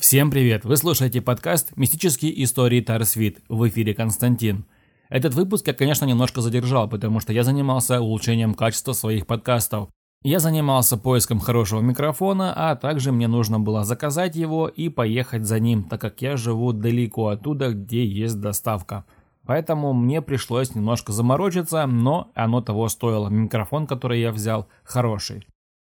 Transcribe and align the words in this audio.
Всем 0.00 0.30
привет! 0.30 0.64
Вы 0.64 0.78
слушаете 0.78 1.20
подкаст 1.20 1.76
«Мистические 1.76 2.42
истории 2.42 2.80
Тарсвит». 2.80 3.40
В 3.50 3.68
эфире 3.68 3.92
Константин. 3.92 4.64
Этот 5.10 5.34
выпуск 5.34 5.66
я, 5.66 5.74
конечно, 5.74 6.06
немножко 6.06 6.40
задержал, 6.40 6.88
потому 6.88 7.20
что 7.20 7.34
я 7.34 7.44
занимался 7.44 8.00
улучшением 8.00 8.54
качества 8.54 8.94
своих 8.94 9.26
подкастов. 9.26 9.90
Я 10.22 10.38
занимался 10.38 10.96
поиском 10.96 11.38
хорошего 11.38 11.82
микрофона, 11.82 12.54
а 12.56 12.76
также 12.76 13.12
мне 13.12 13.28
нужно 13.28 13.60
было 13.60 13.84
заказать 13.84 14.36
его 14.36 14.68
и 14.68 14.88
поехать 14.88 15.44
за 15.44 15.60
ним, 15.60 15.84
так 15.84 16.00
как 16.00 16.22
я 16.22 16.38
живу 16.38 16.72
далеко 16.72 17.28
оттуда, 17.28 17.74
где 17.74 18.02
есть 18.06 18.40
доставка. 18.40 19.04
Поэтому 19.44 19.92
мне 19.92 20.22
пришлось 20.22 20.74
немножко 20.74 21.12
заморочиться, 21.12 21.86
но 21.86 22.30
оно 22.34 22.62
того 22.62 22.88
стоило. 22.88 23.28
Микрофон, 23.28 23.86
который 23.86 24.22
я 24.22 24.32
взял, 24.32 24.66
хороший. 24.82 25.46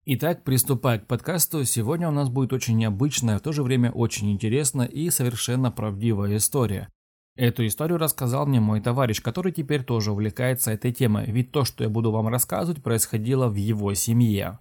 Итак, 0.07 0.45
приступая 0.45 0.99
к 0.99 1.07
подкасту, 1.07 1.65
сегодня 1.65 2.11
у 2.11 2.13
нас 2.13 2.29
будет 2.29 2.53
очень 2.53 2.77
необычная, 2.77 3.39
в 3.39 3.41
то 3.41 3.53
же 3.53 3.63
время 3.63 3.91
очень 3.91 4.31
интересная 4.31 4.85
и 4.85 5.09
совершенно 5.09 5.71
правдивая 5.71 6.37
история. 6.37 6.91
Эту 7.37 7.67
историю 7.67 7.97
рассказал 7.97 8.45
мне 8.47 8.61
мой 8.61 8.83
товарищ, 8.83 9.23
который 9.23 9.51
теперь 9.51 9.83
тоже 9.83 10.13
увлекается 10.13 10.73
этой 10.73 10.93
темой, 10.93 11.25
ведь 11.31 11.53
то, 11.53 11.65
что 11.65 11.85
я 11.85 11.89
буду 11.89 12.11
вам 12.11 12.29
рассказывать, 12.29 12.83
происходило 12.83 13.49
в 13.49 13.55
его 13.55 13.95
семье. 13.95 14.59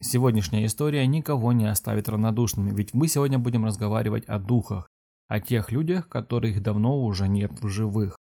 Сегодняшняя 0.00 0.64
история 0.64 1.04
никого 1.04 1.52
не 1.52 1.68
оставит 1.68 2.08
равнодушными, 2.08 2.70
ведь 2.72 2.94
мы 2.94 3.08
сегодня 3.08 3.40
будем 3.40 3.64
разговаривать 3.64 4.24
о 4.26 4.38
духах, 4.38 4.88
о 5.26 5.40
тех 5.40 5.72
людях, 5.72 6.08
которых 6.08 6.62
давно 6.62 7.02
уже 7.02 7.26
нет 7.26 7.50
в 7.60 7.66
живых. 7.66 8.19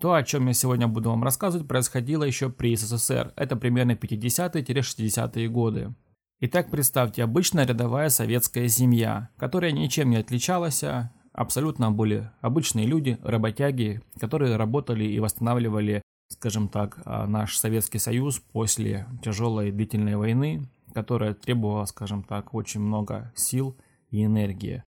То, 0.00 0.14
о 0.14 0.22
чем 0.22 0.46
я 0.46 0.52
сегодня 0.52 0.86
буду 0.86 1.10
вам 1.10 1.24
рассказывать, 1.24 1.66
происходило 1.66 2.22
еще 2.22 2.50
при 2.50 2.76
СССР. 2.76 3.32
Это 3.34 3.56
примерно 3.56 3.92
50-60-е 3.92 5.48
годы. 5.48 5.92
Итак, 6.40 6.70
представьте, 6.70 7.24
обычная 7.24 7.66
рядовая 7.66 8.08
советская 8.08 8.68
семья, 8.68 9.30
которая 9.36 9.72
ничем 9.72 10.10
не 10.10 10.18
отличалась, 10.18 10.84
а 10.84 11.10
абсолютно 11.32 11.90
были 11.90 12.30
обычные 12.40 12.86
люди, 12.86 13.18
работяги, 13.24 14.00
которые 14.20 14.54
работали 14.54 15.02
и 15.02 15.18
восстанавливали, 15.18 16.02
скажем 16.28 16.68
так, 16.68 17.00
а, 17.04 17.26
наш 17.26 17.58
Советский 17.58 17.98
Союз 17.98 18.38
после 18.38 19.08
тяжелой 19.20 19.72
длительной 19.72 20.14
войны, 20.14 20.68
которая 20.94 21.34
требовала, 21.34 21.86
скажем 21.86 22.22
так, 22.22 22.54
очень 22.54 22.80
много 22.80 23.32
сил 23.34 23.76
и 24.10 24.24
энергии. 24.24 24.84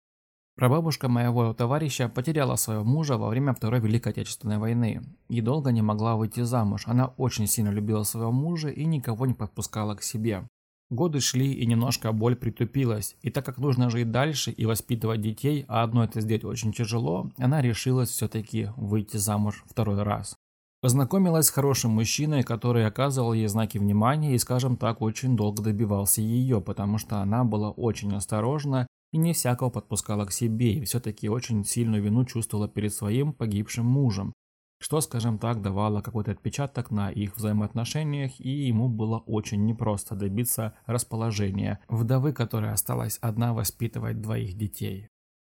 Прабабушка 0.57 1.11
моего 1.11 1.53
товарища 1.53 2.09
потеряла 2.09 2.57
своего 2.57 2.83
мужа 2.83 3.19
во 3.19 3.29
время 3.29 3.53
Второй 3.53 3.79
Великой 3.81 4.13
Отечественной 4.13 4.57
войны 4.57 5.03
и 5.29 5.43
долго 5.43 5.71
не 5.71 5.83
могла 5.83 6.17
выйти 6.17 6.41
замуж. 6.41 6.85
Она 6.87 7.09
очень 7.19 7.47
сильно 7.47 7.69
любила 7.69 8.05
своего 8.05 8.33
мужа 8.33 8.71
и 8.71 8.87
никого 8.87 9.27
не 9.27 9.35
подпускала 9.35 9.95
к 9.97 10.03
себе. 10.03 10.49
Годы 10.89 11.21
шли 11.21 11.53
и 11.53 11.67
немножко 11.67 12.11
боль 12.13 12.37
притупилась, 12.37 13.17
и 13.21 13.29
так 13.29 13.45
как 13.45 13.59
нужно 13.59 13.91
жить 13.91 14.11
дальше 14.11 14.51
и 14.51 14.65
воспитывать 14.65 15.21
детей, 15.21 15.67
а 15.69 15.83
одно 15.83 16.05
это 16.05 16.23
сделать 16.23 16.45
очень 16.45 16.73
тяжело, 16.73 17.31
она 17.37 17.61
решилась 17.61 18.09
все-таки 18.09 18.71
выйти 18.77 19.19
замуж 19.19 19.63
второй 19.69 20.03
раз. 20.05 20.37
Познакомилась 20.81 21.47
с 21.47 21.51
хорошим 21.51 21.91
мужчиной, 21.91 22.45
который 22.45 22.87
оказывал 22.87 23.33
ей 23.33 23.49
знаки 23.49 23.77
внимания 23.77 24.35
и, 24.35 24.39
скажем 24.39 24.77
так, 24.77 25.03
очень 25.03 25.37
долго 25.37 25.63
добивался 25.63 26.23
ее, 26.23 26.61
потому 26.61 26.97
что 26.97 27.19
она 27.19 27.45
была 27.45 27.73
очень 27.73 28.15
осторожна 28.15 28.86
и 29.13 29.19
не 29.19 29.33
всякого 29.33 29.71
подпускала 29.71 30.25
к 30.25 30.33
себе, 30.33 30.75
и 30.75 30.85
все-таки 30.85 31.29
очень 31.29 31.65
сильную 31.65 32.03
вину 32.03 32.25
чувствовала 32.25 32.69
перед 32.69 32.93
своим 32.93 33.33
погибшим 33.33 33.87
мужем, 33.87 34.33
что, 34.79 35.01
скажем 35.01 35.39
так, 35.39 35.63
давало 35.63 36.03
какой-то 36.03 36.33
отпечаток 36.33 36.91
на 36.91 37.11
их 37.11 37.37
взаимоотношениях, 37.37 38.39
и 38.41 38.51
ему 38.51 38.89
было 38.89 39.19
очень 39.19 39.65
непросто 39.65 40.15
добиться 40.15 40.75
расположения 40.87 41.81
вдовы, 41.89 42.33
которая 42.33 42.73
осталась 42.73 43.19
одна 43.23 43.55
воспитывать 43.55 44.21
двоих 44.21 44.57
детей. 44.57 45.09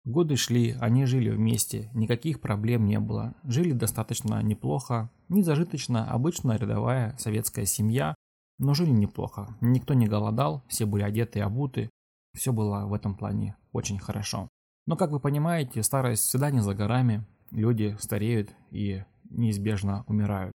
Годы 0.04 0.36
шли, 0.36 0.74
они 0.80 1.04
жили 1.04 1.28
вместе, 1.28 1.90
никаких 1.92 2.40
проблем 2.40 2.86
не 2.86 2.98
было, 2.98 3.34
жили 3.44 3.72
достаточно 3.72 4.42
неплохо, 4.42 5.10
не 5.28 5.42
зажиточно, 5.42 6.10
обычная 6.10 6.56
рядовая 6.56 7.14
советская 7.18 7.66
семья, 7.66 8.14
но 8.58 8.72
жили 8.72 8.90
неплохо, 8.90 9.54
никто 9.60 9.92
не 9.92 10.06
голодал, 10.06 10.64
все 10.68 10.86
были 10.86 11.02
одеты 11.02 11.40
и 11.40 11.42
обуты, 11.42 11.90
все 12.34 12.52
было 12.52 12.86
в 12.86 12.94
этом 12.94 13.14
плане 13.14 13.56
очень 13.72 13.98
хорошо. 13.98 14.48
Но, 14.86 14.96
как 14.96 15.10
вы 15.10 15.20
понимаете, 15.20 15.82
старость 15.82 16.24
всегда 16.24 16.50
не 16.50 16.60
за 16.60 16.74
горами, 16.74 17.26
люди 17.50 17.96
стареют 18.00 18.54
и 18.70 19.04
неизбежно 19.30 20.04
умирают. 20.06 20.52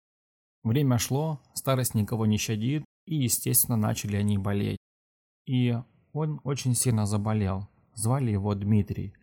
Время 0.64 0.98
шло, 0.98 1.42
старость 1.54 1.94
никого 1.94 2.26
не 2.26 2.38
щадит, 2.38 2.86
и, 3.06 3.16
естественно, 3.16 3.76
начали 3.76 4.16
они 4.16 4.38
болеть. 4.38 4.78
И 5.46 5.78
он 6.14 6.40
очень 6.44 6.74
сильно 6.74 7.06
заболел. 7.06 7.68
Звали 7.96 8.32
его 8.32 8.56
Дмитрий. 8.56 9.14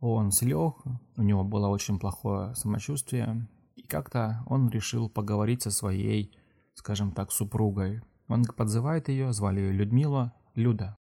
Он 0.00 0.32
слег, 0.32 0.82
у 1.16 1.22
него 1.22 1.44
было 1.44 1.68
очень 1.68 1.98
плохое 1.98 2.54
самочувствие, 2.56 3.48
и 3.76 3.82
как-то 3.82 4.42
он 4.46 4.68
решил 4.68 5.08
поговорить 5.08 5.62
со 5.62 5.70
своей, 5.70 6.36
скажем 6.74 7.12
так, 7.12 7.30
супругой. 7.30 8.02
Он 8.26 8.44
подзывает 8.44 9.08
ее, 9.08 9.32
звали 9.32 9.60
ее 9.60 9.72
Людмила. 9.72 10.34
Люда, 10.54 10.96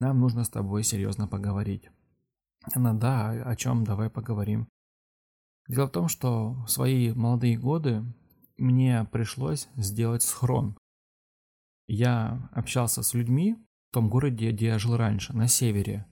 нам 0.00 0.18
нужно 0.18 0.44
с 0.44 0.48
тобой 0.48 0.82
серьезно 0.82 1.28
поговорить. 1.28 1.88
Она, 2.74 2.94
да, 2.94 3.30
о 3.30 3.54
чем, 3.56 3.84
давай 3.84 4.10
поговорим. 4.10 4.68
Дело 5.68 5.86
в 5.86 5.92
том, 5.92 6.08
что 6.08 6.54
в 6.64 6.68
свои 6.68 7.12
молодые 7.12 7.58
годы 7.58 8.04
мне 8.56 9.06
пришлось 9.12 9.68
сделать 9.76 10.22
схрон. 10.22 10.76
Я 11.86 12.48
общался 12.52 13.02
с 13.02 13.14
людьми 13.14 13.56
в 13.90 13.94
том 13.94 14.08
городе, 14.08 14.50
где 14.52 14.66
я 14.66 14.78
жил 14.78 14.96
раньше, 14.96 15.32
на 15.32 15.48
севере. 15.48 16.06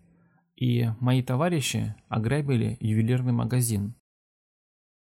И 0.56 0.90
мои 1.00 1.22
товарищи 1.22 1.94
ограбили 2.08 2.76
ювелирный 2.80 3.32
магазин. 3.32 3.94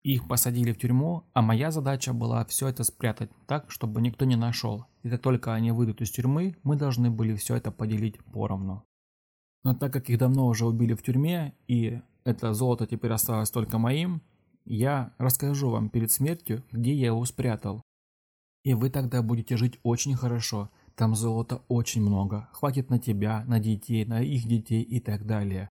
Их 0.03 0.27
посадили 0.29 0.73
в 0.73 0.79
тюрьму, 0.79 1.29
а 1.35 1.43
моя 1.43 1.71
задача 1.71 2.13
была 2.13 2.45
все 2.47 2.69
это 2.69 2.85
спрятать 2.85 3.31
так, 3.47 3.71
чтобы 3.71 4.01
никто 4.01 4.25
не 4.25 4.37
нашел. 4.37 4.87
И 5.03 5.11
как 5.11 5.21
только 5.21 5.55
они 5.55 5.73
выйдут 5.73 6.01
из 6.03 6.11
тюрьмы, 6.11 6.57
мы 6.63 6.77
должны 6.77 7.11
были 7.11 7.35
все 7.35 7.57
это 7.57 7.71
поделить 7.71 8.23
поровну. 8.25 8.85
Но 9.65 9.75
так 9.75 9.93
как 9.93 10.09
их 10.09 10.19
давно 10.19 10.47
уже 10.47 10.67
убили 10.67 10.95
в 10.95 11.03
тюрьме, 11.03 11.55
и 11.69 12.01
это 12.25 12.55
золото 12.55 12.87
теперь 12.87 13.13
осталось 13.13 13.51
только 13.51 13.79
моим, 13.79 14.23
я 14.65 15.13
расскажу 15.19 15.71
вам 15.71 15.89
перед 15.89 16.11
смертью, 16.11 16.63
где 16.71 16.95
я 16.95 17.07
его 17.07 17.25
спрятал. 17.25 17.83
И 18.63 18.75
вы 18.75 18.91
тогда 18.91 19.23
будете 19.23 19.57
жить 19.57 19.79
очень 19.83 20.15
хорошо. 20.15 20.71
Там 20.95 21.15
золота 21.15 21.63
очень 21.69 22.03
много. 22.03 22.49
Хватит 22.53 22.91
на 22.91 22.99
тебя, 22.99 23.45
на 23.47 23.59
детей, 23.59 24.05
на 24.05 24.21
их 24.21 24.47
детей 24.47 24.83
и 24.83 25.01
так 25.01 25.27
далее. 25.27 25.71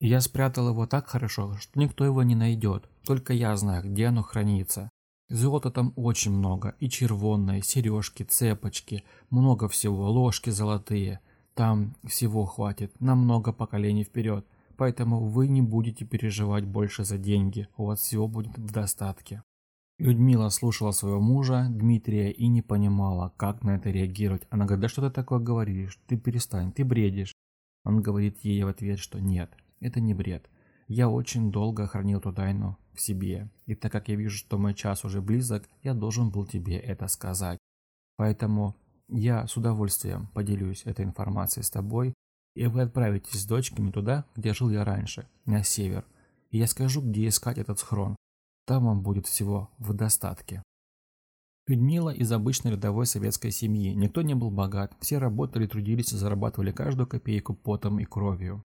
Я 0.00 0.20
спрятал 0.20 0.68
его 0.68 0.86
так 0.86 1.06
хорошо, 1.06 1.56
что 1.56 1.78
никто 1.78 2.04
его 2.04 2.22
не 2.22 2.34
найдет. 2.34 2.88
Только 3.04 3.32
я 3.32 3.56
знаю, 3.56 3.84
где 3.84 4.06
оно 4.06 4.22
хранится. 4.22 4.90
Золота 5.28 5.70
там 5.70 5.92
очень 5.96 6.32
много. 6.32 6.74
И 6.78 6.88
червонное, 6.88 7.60
сережки, 7.62 8.22
цепочки. 8.22 9.04
Много 9.30 9.68
всего, 9.68 10.10
ложки 10.10 10.50
золотые. 10.50 11.20
Там 11.54 11.96
всего 12.04 12.44
хватит 12.44 13.00
на 13.00 13.14
много 13.14 13.52
поколений 13.52 14.04
вперед. 14.04 14.46
Поэтому 14.76 15.24
вы 15.24 15.48
не 15.48 15.62
будете 15.62 16.04
переживать 16.04 16.64
больше 16.64 17.04
за 17.04 17.18
деньги. 17.18 17.68
У 17.76 17.86
вас 17.86 18.00
всего 18.00 18.28
будет 18.28 18.56
в 18.58 18.72
достатке. 18.72 19.42
Людмила 19.98 20.50
слушала 20.50 20.90
своего 20.90 21.20
мужа, 21.20 21.68
Дмитрия, 21.70 22.30
и 22.30 22.48
не 22.48 22.60
понимала, 22.60 23.32
как 23.38 23.62
на 23.62 23.76
это 23.76 23.90
реагировать. 23.90 24.46
Она 24.50 24.66
говорит, 24.66 24.82
да 24.82 24.88
что 24.88 25.08
ты 25.08 25.10
такое 25.10 25.38
говоришь? 25.38 25.98
Ты 26.06 26.18
перестань, 26.18 26.70
ты 26.70 26.84
бредишь. 26.84 27.34
Он 27.82 28.02
говорит 28.02 28.38
ей 28.44 28.62
в 28.62 28.68
ответ, 28.68 28.98
что 28.98 29.20
нет, 29.20 29.50
это 29.80 30.00
не 30.00 30.12
бред. 30.12 30.50
Я 30.88 31.08
очень 31.08 31.50
долго 31.50 31.86
хранил 31.86 32.18
эту 32.18 32.32
тайну 32.32 32.78
в 32.94 33.00
себе, 33.00 33.50
и 33.66 33.74
так 33.74 33.90
как 33.90 34.08
я 34.08 34.14
вижу, 34.14 34.36
что 34.36 34.56
мой 34.56 34.72
час 34.72 35.04
уже 35.04 35.20
близок, 35.20 35.68
я 35.82 35.94
должен 35.94 36.30
был 36.30 36.46
тебе 36.46 36.78
это 36.78 37.08
сказать. 37.08 37.58
Поэтому 38.16 38.76
я 39.08 39.46
с 39.46 39.56
удовольствием 39.56 40.28
поделюсь 40.28 40.82
этой 40.84 41.04
информацией 41.04 41.64
с 41.64 41.70
тобой, 41.70 42.14
и 42.54 42.66
вы 42.66 42.82
отправитесь 42.82 43.42
с 43.42 43.46
дочками 43.46 43.90
туда, 43.90 44.24
где 44.36 44.54
жил 44.54 44.70
я 44.70 44.84
раньше, 44.84 45.28
на 45.44 45.62
север. 45.62 46.04
И 46.50 46.58
я 46.58 46.66
скажу, 46.66 47.02
где 47.02 47.28
искать 47.28 47.58
этот 47.58 47.80
схрон. 47.80 48.16
Там 48.64 48.86
вам 48.86 49.02
будет 49.02 49.26
всего 49.26 49.70
в 49.78 49.92
достатке. 49.92 50.62
Людмила 51.66 52.10
из 52.10 52.30
обычной 52.30 52.72
рядовой 52.72 53.06
советской 53.06 53.50
семьи. 53.50 53.92
Никто 53.92 54.22
не 54.22 54.34
был 54.34 54.52
богат, 54.52 54.96
все 55.00 55.18
работали, 55.18 55.66
трудились 55.66 56.12
и 56.12 56.16
зарабатывали 56.16 56.70
каждую 56.70 57.08
копейку 57.08 57.54
потом 57.54 57.98
и 57.98 58.04
кровью. 58.04 58.62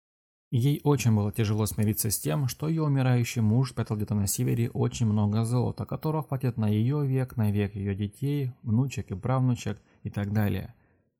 Ей 0.51 0.79
очень 0.83 1.15
было 1.15 1.31
тяжело 1.31 1.65
смириться 1.65 2.09
с 2.09 2.19
тем, 2.19 2.47
что 2.47 2.69
ее 2.69 2.83
умирающий 2.83 3.41
муж 3.41 3.71
спрятал 3.71 3.97
где-то 3.97 4.15
на 4.15 4.27
севере 4.27 4.69
очень 4.69 5.07
много 5.07 5.43
золота, 5.43 5.85
которого 5.85 6.23
хватит 6.23 6.57
на 6.57 6.67
ее 6.67 7.05
век, 7.05 7.35
на 7.35 7.51
век 7.51 7.75
ее 7.75 7.95
детей, 7.95 8.53
внучек 8.61 9.11
и 9.11 9.15
правнучек 9.15 9.81
и 10.03 10.09
так 10.09 10.31
далее. 10.31 10.73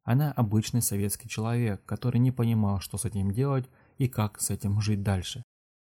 Она 0.04 0.32
обычный 0.32 0.84
советский 0.84 1.28
человек, 1.28 1.84
который 1.86 2.20
не 2.20 2.32
понимал, 2.32 2.80
что 2.80 2.98
с 2.98 3.06
этим 3.06 3.32
делать 3.32 3.68
и 3.98 4.08
как 4.08 4.40
с 4.40 4.52
этим 4.52 4.80
жить 4.80 5.02
дальше. 5.02 5.42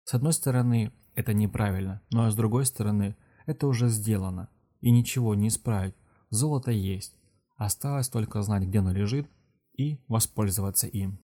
С 0.04 0.14
одной 0.14 0.32
стороны, 0.32 0.92
это 1.14 1.32
неправильно, 1.32 2.02
но 2.10 2.28
с 2.28 2.34
другой 2.34 2.66
стороны, 2.66 3.16
это 3.46 3.68
уже 3.68 3.88
сделано, 3.88 4.48
и 4.80 4.90
ничего 4.90 5.36
не 5.36 5.48
исправить. 5.48 5.94
Золото 6.30 6.72
есть. 6.72 7.16
Осталось 7.56 8.08
только 8.08 8.42
знать, 8.42 8.64
где 8.64 8.80
оно 8.80 8.92
лежит, 8.92 9.28
и 9.76 10.00
воспользоваться 10.08 10.88
им. 10.88 11.20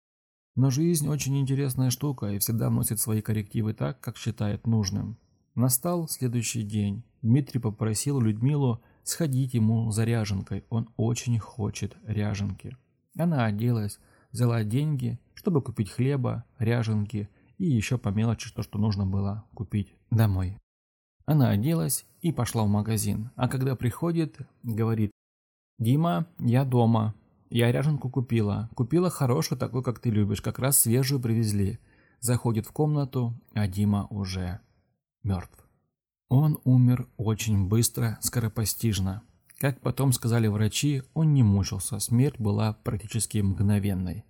Но 0.54 0.70
жизнь 0.70 1.08
очень 1.08 1.38
интересная 1.38 1.90
штука 1.90 2.26
и 2.26 2.38
всегда 2.38 2.68
вносит 2.68 3.00
свои 3.00 3.22
коррективы 3.22 3.72
так, 3.72 4.00
как 4.00 4.18
считает 4.18 4.66
нужным. 4.66 5.16
Настал 5.54 6.08
следующий 6.08 6.62
день. 6.62 7.04
Дмитрий 7.22 7.60
попросил 7.60 8.20
Людмилу 8.20 8.82
сходить 9.02 9.54
ему 9.54 9.90
за 9.90 10.04
ряженкой, 10.04 10.64
он 10.68 10.90
очень 10.96 11.38
хочет 11.38 11.96
ряженки. 12.04 12.76
Она 13.16 13.46
оделась, 13.46 13.98
взяла 14.30 14.62
деньги, 14.64 15.18
чтобы 15.34 15.62
купить 15.62 15.90
хлеба, 15.90 16.44
ряженки 16.58 17.28
и 17.58 17.66
еще 17.66 17.98
по 17.98 18.10
мелочи 18.10 18.52
то, 18.52 18.62
что 18.62 18.78
нужно 18.78 19.06
было 19.06 19.44
купить 19.54 19.94
домой. 20.10 20.58
Она 21.24 21.50
оделась 21.50 22.04
и 22.20 22.32
пошла 22.32 22.64
в 22.64 22.68
магазин, 22.68 23.30
а 23.36 23.48
когда 23.48 23.76
приходит, 23.76 24.38
говорит, 24.62 25.12
«Дима, 25.78 26.26
я 26.38 26.64
дома, 26.64 27.14
я 27.58 27.70
ряженку 27.72 28.08
купила, 28.08 28.70
купила 28.74 29.10
хорошую, 29.10 29.58
такую, 29.58 29.82
как 29.82 29.98
ты 29.98 30.10
любишь, 30.10 30.42
как 30.42 30.58
раз 30.58 30.78
свежую 30.78 31.20
привезли». 31.20 31.78
Заходит 32.20 32.66
в 32.66 32.72
комнату, 32.72 33.34
а 33.52 33.66
Дима 33.66 34.06
уже 34.08 34.60
мертв. 35.24 35.58
Он 36.28 36.60
умер 36.62 37.08
очень 37.16 37.66
быстро, 37.66 38.16
скоропостижно. 38.20 39.22
Как 39.58 39.80
потом 39.80 40.12
сказали 40.12 40.46
врачи, 40.46 41.02
он 41.14 41.34
не 41.34 41.42
мучился, 41.42 41.98
смерть 41.98 42.38
была 42.38 42.72
практически 42.72 43.38
мгновенной. 43.38 44.24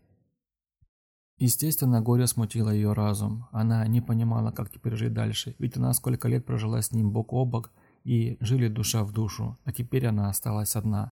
Естественно, 1.37 2.01
горе 2.01 2.27
смутило 2.27 2.71
ее 2.71 2.93
разум. 2.93 3.47
Она 3.53 3.87
не 3.87 4.01
понимала, 4.01 4.53
как 4.53 4.71
теперь 4.71 4.97
жить 4.97 5.13
дальше, 5.13 5.55
ведь 5.59 5.77
она 5.77 5.93
сколько 5.93 6.29
лет 6.29 6.47
прожила 6.47 6.81
с 6.81 6.93
ним 6.93 7.11
бок 7.11 7.33
о 7.33 7.45
бок 7.45 7.73
и 8.05 8.37
жили 8.41 8.69
душа 8.69 9.05
в 9.05 9.13
душу, 9.13 9.59
а 9.65 9.73
теперь 9.73 10.07
она 10.07 10.29
осталась 10.29 10.77
одна. 10.77 11.11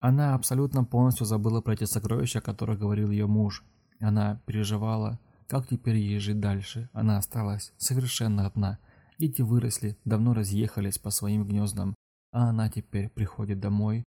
Она 0.00 0.34
абсолютно 0.34 0.82
полностью 0.82 1.26
забыла 1.26 1.60
про 1.60 1.74
эти 1.74 1.84
сокровища, 1.84 2.38
о 2.38 2.42
которых 2.42 2.78
говорил 2.78 3.10
ее 3.10 3.26
муж. 3.26 3.62
Она 4.00 4.40
переживала, 4.46 5.20
как 5.46 5.68
теперь 5.68 5.96
ей 5.96 6.18
жить 6.18 6.40
дальше. 6.40 6.88
Она 6.94 7.18
осталась 7.18 7.72
совершенно 7.76 8.46
одна. 8.46 8.78
Дети 9.18 9.42
выросли, 9.42 9.98
давно 10.06 10.32
разъехались 10.32 10.98
по 10.98 11.10
своим 11.10 11.46
гнездам, 11.46 11.94
а 12.32 12.48
она 12.48 12.70
теперь 12.70 13.10
приходит 13.10 13.60
домой, 13.60 14.04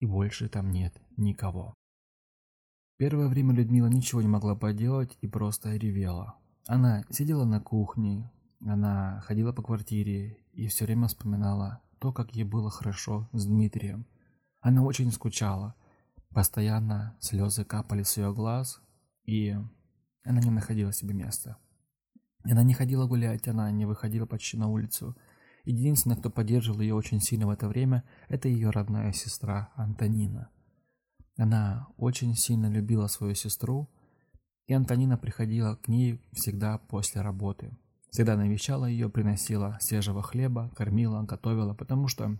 и 0.00 0.06
больше 0.06 0.48
там 0.48 0.70
нет 0.70 0.98
никого. 1.18 1.74
Первое 2.96 3.28
время 3.28 3.52
Людмила 3.52 3.88
ничего 3.88 4.22
не 4.22 4.28
могла 4.28 4.54
поделать 4.54 5.18
и 5.20 5.26
просто 5.26 5.76
ревела. 5.76 6.36
Она 6.66 7.04
сидела 7.10 7.44
на 7.44 7.60
кухне, 7.60 8.30
она 8.64 9.20
ходила 9.26 9.52
по 9.52 9.62
квартире 9.62 10.38
и 10.54 10.66
все 10.68 10.86
время 10.86 11.08
вспоминала 11.08 11.82
то, 11.98 12.12
как 12.12 12.34
ей 12.34 12.44
было 12.44 12.70
хорошо 12.70 13.28
с 13.32 13.44
Дмитрием. 13.44 14.06
Она 14.60 14.82
очень 14.82 15.12
скучала. 15.12 15.74
Постоянно 16.30 17.16
слезы 17.20 17.64
капали 17.64 18.02
с 18.02 18.16
ее 18.16 18.32
глаз, 18.32 18.80
и 19.24 19.56
она 20.24 20.40
не 20.40 20.50
находила 20.50 20.92
себе 20.92 21.14
места. 21.14 21.56
Она 22.44 22.62
не 22.62 22.74
ходила 22.74 23.06
гулять, 23.06 23.48
она 23.48 23.70
не 23.70 23.86
выходила 23.86 24.26
почти 24.26 24.56
на 24.56 24.68
улицу. 24.68 25.16
Единственное, 25.64 26.16
кто 26.16 26.30
поддерживал 26.30 26.80
ее 26.80 26.94
очень 26.94 27.20
сильно 27.20 27.46
в 27.46 27.50
это 27.50 27.68
время, 27.68 28.04
это 28.28 28.48
ее 28.48 28.70
родная 28.70 29.12
сестра 29.12 29.72
Антонина. 29.74 30.50
Она 31.36 31.88
очень 31.96 32.34
сильно 32.34 32.70
любила 32.70 33.08
свою 33.08 33.34
сестру, 33.34 33.88
и 34.66 34.72
Антонина 34.72 35.18
приходила 35.18 35.76
к 35.76 35.88
ней 35.88 36.20
всегда 36.32 36.78
после 36.78 37.20
работы. 37.20 37.76
Всегда 38.10 38.36
навещала 38.36 38.86
ее, 38.86 39.08
приносила 39.10 39.76
свежего 39.80 40.22
хлеба, 40.22 40.70
кормила, 40.74 41.22
готовила, 41.22 41.74
потому 41.74 42.08
что 42.08 42.38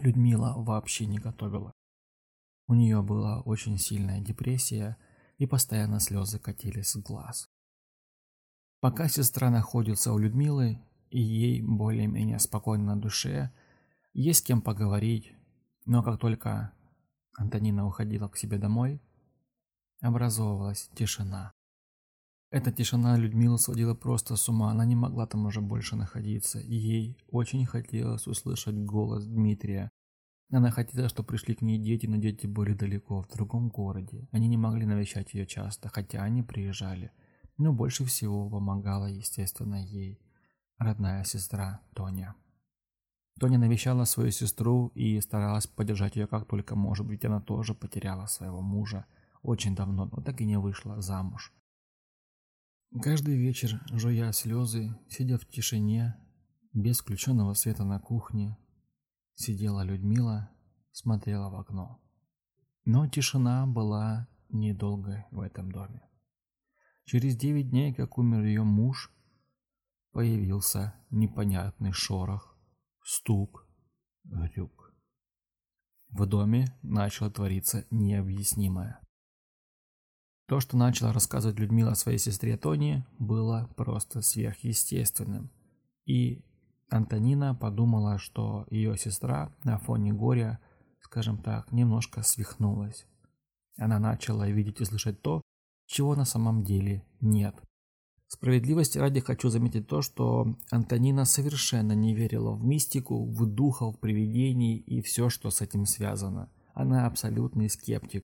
Людмила 0.00 0.54
вообще 0.56 1.06
не 1.06 1.18
готовила. 1.18 1.72
У 2.66 2.74
нее 2.74 3.02
была 3.02 3.40
очень 3.42 3.78
сильная 3.78 4.20
депрессия, 4.20 4.96
и 5.38 5.46
постоянно 5.46 6.00
слезы 6.00 6.38
катились 6.38 6.90
с 6.90 6.96
глаз. 6.96 7.48
Пока 8.80 9.08
сестра 9.08 9.50
находится 9.50 10.12
у 10.12 10.18
Людмилы, 10.18 10.80
и 11.10 11.20
ей 11.20 11.62
более-менее 11.62 12.38
спокойно 12.38 12.94
на 12.94 13.00
душе, 13.00 13.52
есть 14.12 14.40
с 14.40 14.42
кем 14.42 14.62
поговорить, 14.62 15.32
но 15.84 16.02
как 16.02 16.20
только 16.20 16.72
Антонина 17.36 17.86
уходила 17.86 18.28
к 18.28 18.36
себе 18.36 18.58
домой, 18.58 19.02
образовывалась 20.00 20.90
тишина. 20.94 21.52
Эта 22.54 22.70
тишина 22.70 23.16
Людмилу 23.16 23.58
сводила 23.58 23.94
просто 23.94 24.36
с 24.36 24.48
ума, 24.48 24.70
она 24.70 24.84
не 24.84 24.94
могла 24.94 25.26
там 25.26 25.44
уже 25.44 25.60
больше 25.60 25.96
находиться, 25.96 26.60
ей 26.60 27.18
очень 27.28 27.66
хотелось 27.66 28.28
услышать 28.28 28.76
голос 28.76 29.26
Дмитрия. 29.26 29.90
Она 30.52 30.70
хотела, 30.70 31.08
чтобы 31.08 31.26
пришли 31.26 31.56
к 31.56 31.62
ней 31.62 31.78
дети, 31.78 32.06
но 32.06 32.16
дети 32.16 32.46
были 32.46 32.72
далеко, 32.72 33.22
в 33.22 33.28
другом 33.28 33.70
городе. 33.70 34.28
Они 34.30 34.46
не 34.46 34.56
могли 34.56 34.86
навещать 34.86 35.34
ее 35.34 35.46
часто, 35.46 35.88
хотя 35.88 36.22
они 36.22 36.44
приезжали. 36.44 37.10
Но 37.58 37.72
больше 37.72 38.04
всего 38.04 38.48
помогала, 38.48 39.06
естественно, 39.06 39.84
ей 39.84 40.20
родная 40.78 41.24
сестра 41.24 41.80
Тоня. 41.92 42.36
Тоня 43.40 43.58
навещала 43.58 44.04
свою 44.04 44.30
сестру 44.30 44.92
и 44.94 45.20
старалась 45.20 45.66
поддержать 45.66 46.14
ее 46.14 46.28
как 46.28 46.46
только 46.46 46.76
может, 46.76 47.08
ведь 47.08 47.24
она 47.24 47.40
тоже 47.40 47.74
потеряла 47.74 48.26
своего 48.26 48.60
мужа 48.60 49.06
очень 49.42 49.74
давно, 49.74 50.04
но 50.04 50.22
так 50.22 50.40
и 50.40 50.44
не 50.44 50.56
вышла 50.56 51.02
замуж. 51.02 51.52
Каждый 53.02 53.36
вечер, 53.36 53.82
жуя 53.90 54.30
слезы, 54.30 54.96
сидя 55.08 55.36
в 55.36 55.44
тишине, 55.46 56.16
без 56.72 57.00
включенного 57.00 57.54
света 57.54 57.82
на 57.82 57.98
кухне, 57.98 58.56
сидела 59.34 59.82
Людмила, 59.82 60.48
смотрела 60.92 61.50
в 61.50 61.56
окно. 61.56 62.00
Но 62.84 63.08
тишина 63.08 63.66
была 63.66 64.28
недолгой 64.48 65.24
в 65.32 65.40
этом 65.40 65.72
доме. 65.72 66.08
Через 67.04 67.36
девять 67.36 67.70
дней, 67.70 67.92
как 67.92 68.16
умер 68.16 68.44
ее 68.44 68.62
муж, 68.62 69.12
появился 70.12 70.94
непонятный 71.10 71.90
шорох 71.90 72.56
стук, 73.02 73.66
грюк. 74.22 74.94
В 76.10 76.26
доме 76.26 76.78
начало 76.82 77.28
твориться 77.28 77.86
необъяснимое. 77.90 79.03
То, 80.46 80.60
что 80.60 80.76
начала 80.76 81.12
рассказывать 81.12 81.58
Людмила 81.58 81.92
о 81.92 81.96
своей 81.96 82.18
сестре 82.18 82.56
Тони, 82.56 83.04
было 83.18 83.70
просто 83.76 84.20
сверхъестественным. 84.20 85.50
И 86.04 86.44
Антонина 86.90 87.54
подумала, 87.54 88.18
что 88.18 88.66
ее 88.70 88.98
сестра 88.98 89.54
на 89.64 89.78
фоне 89.78 90.12
горя, 90.12 90.60
скажем 91.00 91.38
так, 91.38 91.72
немножко 91.72 92.22
свихнулась. 92.22 93.06
Она 93.78 93.98
начала 93.98 94.48
видеть 94.48 94.80
и 94.80 94.84
слышать 94.84 95.22
то, 95.22 95.40
чего 95.86 96.14
на 96.14 96.26
самом 96.26 96.62
деле 96.62 97.04
нет. 97.20 97.56
Справедливости 98.26 98.98
ради 98.98 99.20
хочу 99.20 99.48
заметить 99.48 99.86
то, 99.86 100.02
что 100.02 100.56
Антонина 100.70 101.24
совершенно 101.24 101.92
не 101.92 102.14
верила 102.14 102.52
в 102.52 102.64
мистику, 102.64 103.24
в 103.24 103.46
духов, 103.46 103.98
привидений 103.98 104.76
и 104.76 105.00
все, 105.00 105.30
что 105.30 105.50
с 105.50 105.60
этим 105.60 105.86
связано. 105.86 106.50
Она 106.74 107.06
абсолютный 107.06 107.70
скептик. 107.70 108.22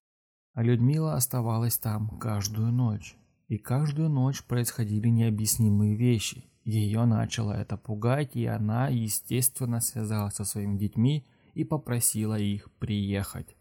А 0.53 0.63
Людмила 0.63 1.13
оставалась 1.13 1.77
там 1.77 2.09
каждую 2.19 2.71
ночь. 2.71 3.15
И 3.47 3.57
каждую 3.57 4.09
ночь 4.09 4.43
происходили 4.43 5.07
необъяснимые 5.07 5.95
вещи. 5.95 6.45
Ее 6.63 7.05
начало 7.05 7.53
это 7.53 7.77
пугать, 7.77 8.35
и 8.35 8.45
она, 8.45 8.87
естественно, 8.87 9.79
связалась 9.79 10.35
со 10.35 10.45
своими 10.45 10.77
детьми 10.77 11.25
и 11.53 11.63
попросила 11.63 12.37
их 12.37 12.71
приехать. 12.73 13.55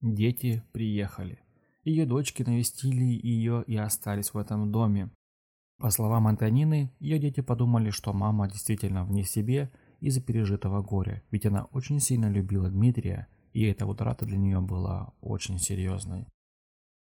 Дети 0.00 0.62
приехали. 0.72 1.40
Ее 1.84 2.06
дочки 2.06 2.42
навестили 2.42 3.04
ее 3.04 3.64
и 3.66 3.76
остались 3.76 4.34
в 4.34 4.38
этом 4.38 4.70
доме. 4.70 5.10
По 5.78 5.90
словам 5.90 6.26
Антонины, 6.26 6.92
ее 6.98 7.18
дети 7.18 7.40
подумали, 7.40 7.90
что 7.90 8.12
мама 8.12 8.48
действительно 8.48 9.04
вне 9.04 9.24
себе 9.24 9.70
из-за 10.00 10.20
пережитого 10.20 10.82
горя, 10.82 11.22
ведь 11.30 11.46
она 11.46 11.64
очень 11.72 12.00
сильно 12.00 12.30
любила 12.30 12.68
Дмитрия, 12.68 13.28
и 13.58 13.62
эта 13.62 13.86
утрата 13.86 14.24
для 14.24 14.38
нее 14.38 14.60
была 14.60 15.12
очень 15.20 15.58
серьезной. 15.58 16.28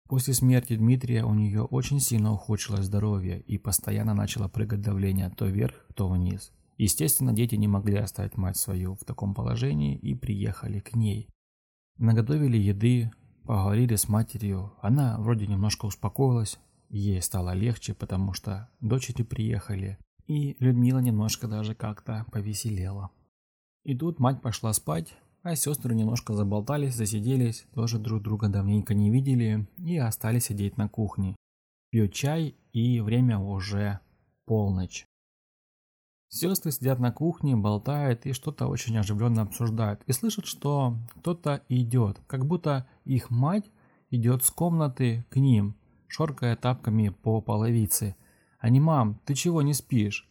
После 0.10 0.34
смерти 0.34 0.76
Дмитрия 0.76 1.24
у 1.24 1.36
нее 1.36 1.64
очень 1.64 2.00
сильно 2.00 2.34
ухудшилось 2.34 2.86
здоровье 2.86 3.40
и 3.42 3.60
постоянно 3.60 4.16
начало 4.16 4.48
прыгать 4.48 4.82
давление 4.82 5.30
то 5.30 5.46
вверх, 5.46 5.86
то 5.94 6.10
вниз. 6.10 6.52
Естественно, 6.78 7.34
дети 7.34 7.54
не 7.56 7.68
могли 7.68 7.98
оставить 7.98 8.38
мать 8.38 8.58
свою 8.58 8.96
в 8.96 9.04
таком 9.04 9.36
положении 9.36 9.96
и 9.98 10.16
приехали 10.16 10.80
к 10.80 10.96
ней. 10.96 11.30
Наготовили 11.98 12.58
еды, 12.58 13.12
поговорили 13.44 13.96
с 13.96 14.08
матерью, 14.08 14.74
она 14.82 15.20
вроде 15.20 15.46
немножко 15.46 15.86
успокоилась, 15.86 16.58
Ей 16.90 17.22
стало 17.22 17.54
легче, 17.54 17.94
потому 17.94 18.34
что 18.34 18.70
дочери 18.80 19.24
приехали, 19.24 19.98
и 20.26 20.56
Людмила 20.60 21.00
немножко 21.00 21.48
даже 21.48 21.76
как-то 21.76 22.26
повеселела. 22.32 23.12
И 23.84 23.96
тут 23.96 24.20
мать 24.20 24.42
пошла 24.42 24.72
спать, 24.72 25.14
а 25.48 25.56
сестры 25.56 25.96
немножко 25.96 26.34
заболтались, 26.34 26.96
засиделись, 26.96 27.66
тоже 27.74 28.00
друг 28.00 28.22
друга 28.22 28.50
давненько 28.50 28.94
не 28.94 29.10
видели 29.10 29.66
и 29.78 29.98
остались 29.98 30.46
сидеть 30.46 30.76
на 30.76 30.90
кухне. 30.90 31.38
Пьют 31.90 32.12
чай, 32.12 32.56
и 32.74 33.00
время 33.00 33.40
уже 33.40 34.02
полночь. 34.46 35.06
Сестры 36.28 36.72
сидят 36.74 37.00
на 37.00 37.14
кухне, 37.14 37.56
болтают 37.56 38.26
и 38.26 38.34
что-то 38.34 38.68
очень 38.68 38.98
оживленно 38.98 39.44
обсуждают. 39.44 40.04
И 40.06 40.12
слышат, 40.12 40.46
что 40.46 40.98
кто-то 41.16 41.64
идет, 41.70 42.20
как 42.28 42.46
будто 42.46 42.86
их 43.06 43.30
мать 43.30 43.72
идет 44.10 44.44
с 44.44 44.52
комнаты 44.52 45.26
к 45.30 45.38
ним. 45.38 45.78
шоркая 46.08 46.58
тапками 46.58 47.10
по 47.10 47.40
половице. 47.40 48.18
Они, 48.60 48.82
мам, 48.82 49.22
ты 49.24 49.34
чего 49.34 49.62
не 49.62 49.74
спишь? 49.74 50.30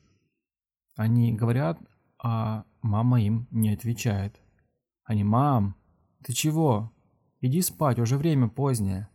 Они 0.94 1.32
говорят, 1.32 1.78
а 2.18 2.64
мама 2.82 3.22
им 3.22 3.46
не 3.50 3.72
отвечает. 3.72 4.40
Они, 5.06 5.22
мам, 5.22 5.76
ты 6.24 6.32
чего? 6.32 6.92
Иди 7.40 7.62
спать, 7.62 8.00
уже 8.00 8.18
время 8.18 8.48
позднее. 8.48 9.08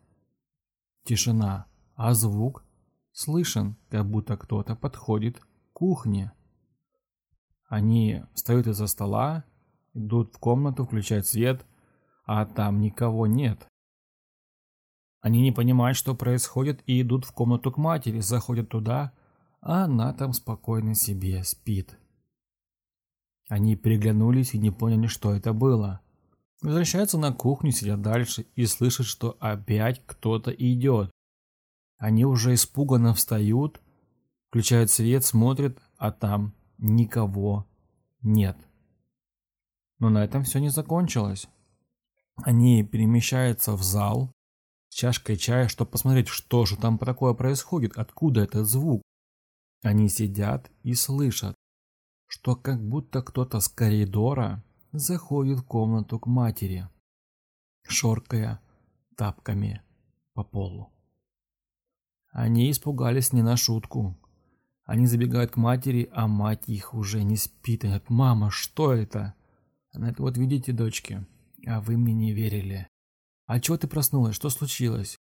Тишина, 1.03 1.65
а 1.95 2.13
звук 2.13 2.63
слышен, 3.11 3.75
как 3.89 4.09
будто 4.09 4.37
кто-то 4.37 4.75
подходит 4.77 5.39
к 5.39 5.47
кухне. 5.73 6.31
Они 7.67 8.23
встают 8.33 8.67
из-за 8.67 8.87
стола, 8.87 9.43
идут 9.93 10.33
в 10.33 10.39
комнату, 10.39 10.85
включают 10.85 11.27
свет, 11.27 11.65
а 12.25 12.45
там 12.45 12.79
никого 12.79 13.27
нет. 13.27 13.67
Они 15.19 15.41
не 15.41 15.51
понимают, 15.51 15.97
что 15.97 16.15
происходит, 16.15 16.81
и 16.85 17.01
идут 17.01 17.25
в 17.25 17.33
комнату 17.33 17.69
к 17.69 17.77
матери, 17.77 18.21
заходят 18.21 18.69
туда, 18.69 19.11
а 19.59 19.83
она 19.83 20.13
там 20.13 20.31
спокойно 20.31 20.95
себе 20.95 21.43
спит. 21.43 21.99
Они 23.51 23.75
переглянулись 23.75 24.53
и 24.53 24.57
не 24.57 24.71
поняли, 24.71 25.07
что 25.07 25.33
это 25.33 25.51
было. 25.51 25.99
Возвращаются 26.61 27.17
на 27.17 27.33
кухню, 27.33 27.73
сидят 27.73 28.01
дальше 28.01 28.45
и 28.55 28.65
слышат, 28.65 29.05
что 29.05 29.35
опять 29.41 30.01
кто-то 30.05 30.51
идет. 30.51 31.11
Они 31.97 32.23
уже 32.23 32.53
испуганно 32.53 33.13
встают, 33.13 33.81
включают 34.47 34.89
свет, 34.89 35.25
смотрят, 35.25 35.77
а 35.97 36.13
там 36.13 36.53
никого 36.77 37.67
нет. 38.21 38.55
Но 39.99 40.07
на 40.09 40.23
этом 40.23 40.43
все 40.45 40.59
не 40.59 40.69
закончилось. 40.69 41.49
Они 42.37 42.85
перемещаются 42.85 43.73
в 43.73 43.83
зал 43.83 44.31
с 44.87 44.95
чашкой 44.95 45.35
чая, 45.35 45.67
чтобы 45.67 45.91
посмотреть, 45.91 46.29
что 46.29 46.65
же 46.65 46.77
там 46.77 46.97
такое 46.97 47.33
происходит, 47.33 47.97
откуда 47.97 48.43
этот 48.43 48.65
звук. 48.65 49.01
Они 49.83 50.07
сидят 50.07 50.71
и 50.83 50.93
слышат, 50.93 51.53
что 52.31 52.55
как 52.55 52.81
будто 52.81 53.21
кто-то 53.21 53.59
с 53.59 53.67
коридора 53.67 54.63
заходит 54.93 55.59
в 55.59 55.65
комнату 55.65 56.17
к 56.17 56.27
матери, 56.27 56.87
шоркая 57.83 58.61
тапками 59.17 59.81
по 60.33 60.45
полу. 60.45 60.93
Они 62.31 62.71
испугались 62.71 63.33
не 63.33 63.41
на 63.41 63.57
шутку. 63.57 64.17
Они 64.85 65.07
забегают 65.07 65.51
к 65.51 65.57
матери, 65.57 66.09
а 66.13 66.27
мать 66.27 66.69
их 66.69 66.93
уже 66.93 67.21
не 67.21 67.35
спит. 67.35 67.81
Говорит, 67.81 68.09
мама, 68.09 68.49
что 68.49 68.93
это? 68.93 69.35
Она 69.91 70.05
говорит, 70.05 70.19
вот 70.19 70.37
видите, 70.37 70.71
дочки, 70.71 71.27
а 71.67 71.81
вы 71.81 71.97
мне 71.97 72.13
не 72.13 72.31
верили. 72.31 72.87
А 73.45 73.59
чего 73.59 73.75
ты 73.75 73.89
проснулась? 73.89 74.37
Что 74.37 74.49
случилось? 74.49 75.17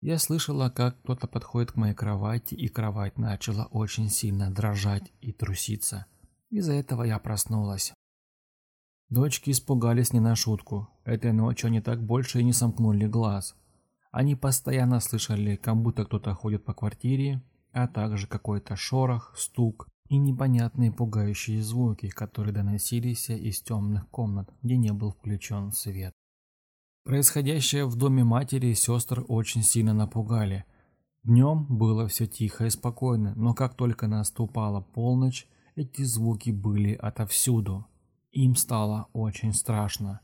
Я 0.00 0.20
слышала, 0.20 0.70
как 0.70 1.02
кто-то 1.02 1.26
подходит 1.26 1.72
к 1.72 1.76
моей 1.76 1.94
кровати, 1.94 2.54
и 2.54 2.68
кровать 2.68 3.18
начала 3.18 3.64
очень 3.72 4.08
сильно 4.08 4.52
дрожать 4.52 5.12
и 5.20 5.32
труситься. 5.32 6.06
Из-за 6.50 6.72
этого 6.72 7.02
я 7.02 7.18
проснулась. 7.18 7.92
Дочки 9.10 9.50
испугались 9.50 10.12
не 10.12 10.20
на 10.20 10.34
шутку. 10.34 10.88
Этой 11.04 11.32
ночью 11.32 11.68
они 11.68 11.80
так 11.80 12.02
больше 12.02 12.40
и 12.40 12.44
не 12.44 12.52
сомкнули 12.52 13.06
глаз. 13.06 13.54
Они 14.10 14.34
постоянно 14.34 15.00
слышали, 15.00 15.56
как 15.56 15.76
будто 15.76 16.04
кто-то 16.04 16.34
ходит 16.34 16.64
по 16.64 16.74
квартире, 16.74 17.42
а 17.72 17.86
также 17.86 18.26
какой-то 18.26 18.76
шорох, 18.76 19.34
стук 19.36 19.88
и 20.08 20.16
непонятные 20.16 20.90
пугающие 20.90 21.62
звуки, 21.62 22.08
которые 22.08 22.54
доносились 22.54 23.28
из 23.28 23.60
темных 23.60 24.08
комнат, 24.08 24.50
где 24.62 24.76
не 24.76 24.92
был 24.92 25.12
включен 25.12 25.72
свет. 25.72 26.14
Происходящее 27.04 27.86
в 27.86 27.96
доме 27.96 28.24
матери 28.24 28.68
и 28.68 28.74
сестр 28.74 29.24
очень 29.28 29.62
сильно 29.62 29.92
напугали. 29.92 30.64
Днем 31.24 31.66
было 31.68 32.08
все 32.08 32.26
тихо 32.26 32.66
и 32.66 32.70
спокойно, 32.70 33.34
но 33.36 33.54
как 33.54 33.74
только 33.74 34.06
наступала 34.06 34.80
полночь, 34.80 35.46
эти 35.78 36.02
звуки 36.02 36.50
были 36.50 36.94
отовсюду. 36.94 37.86
Им 38.32 38.56
стало 38.56 39.08
очень 39.12 39.52
страшно. 39.52 40.20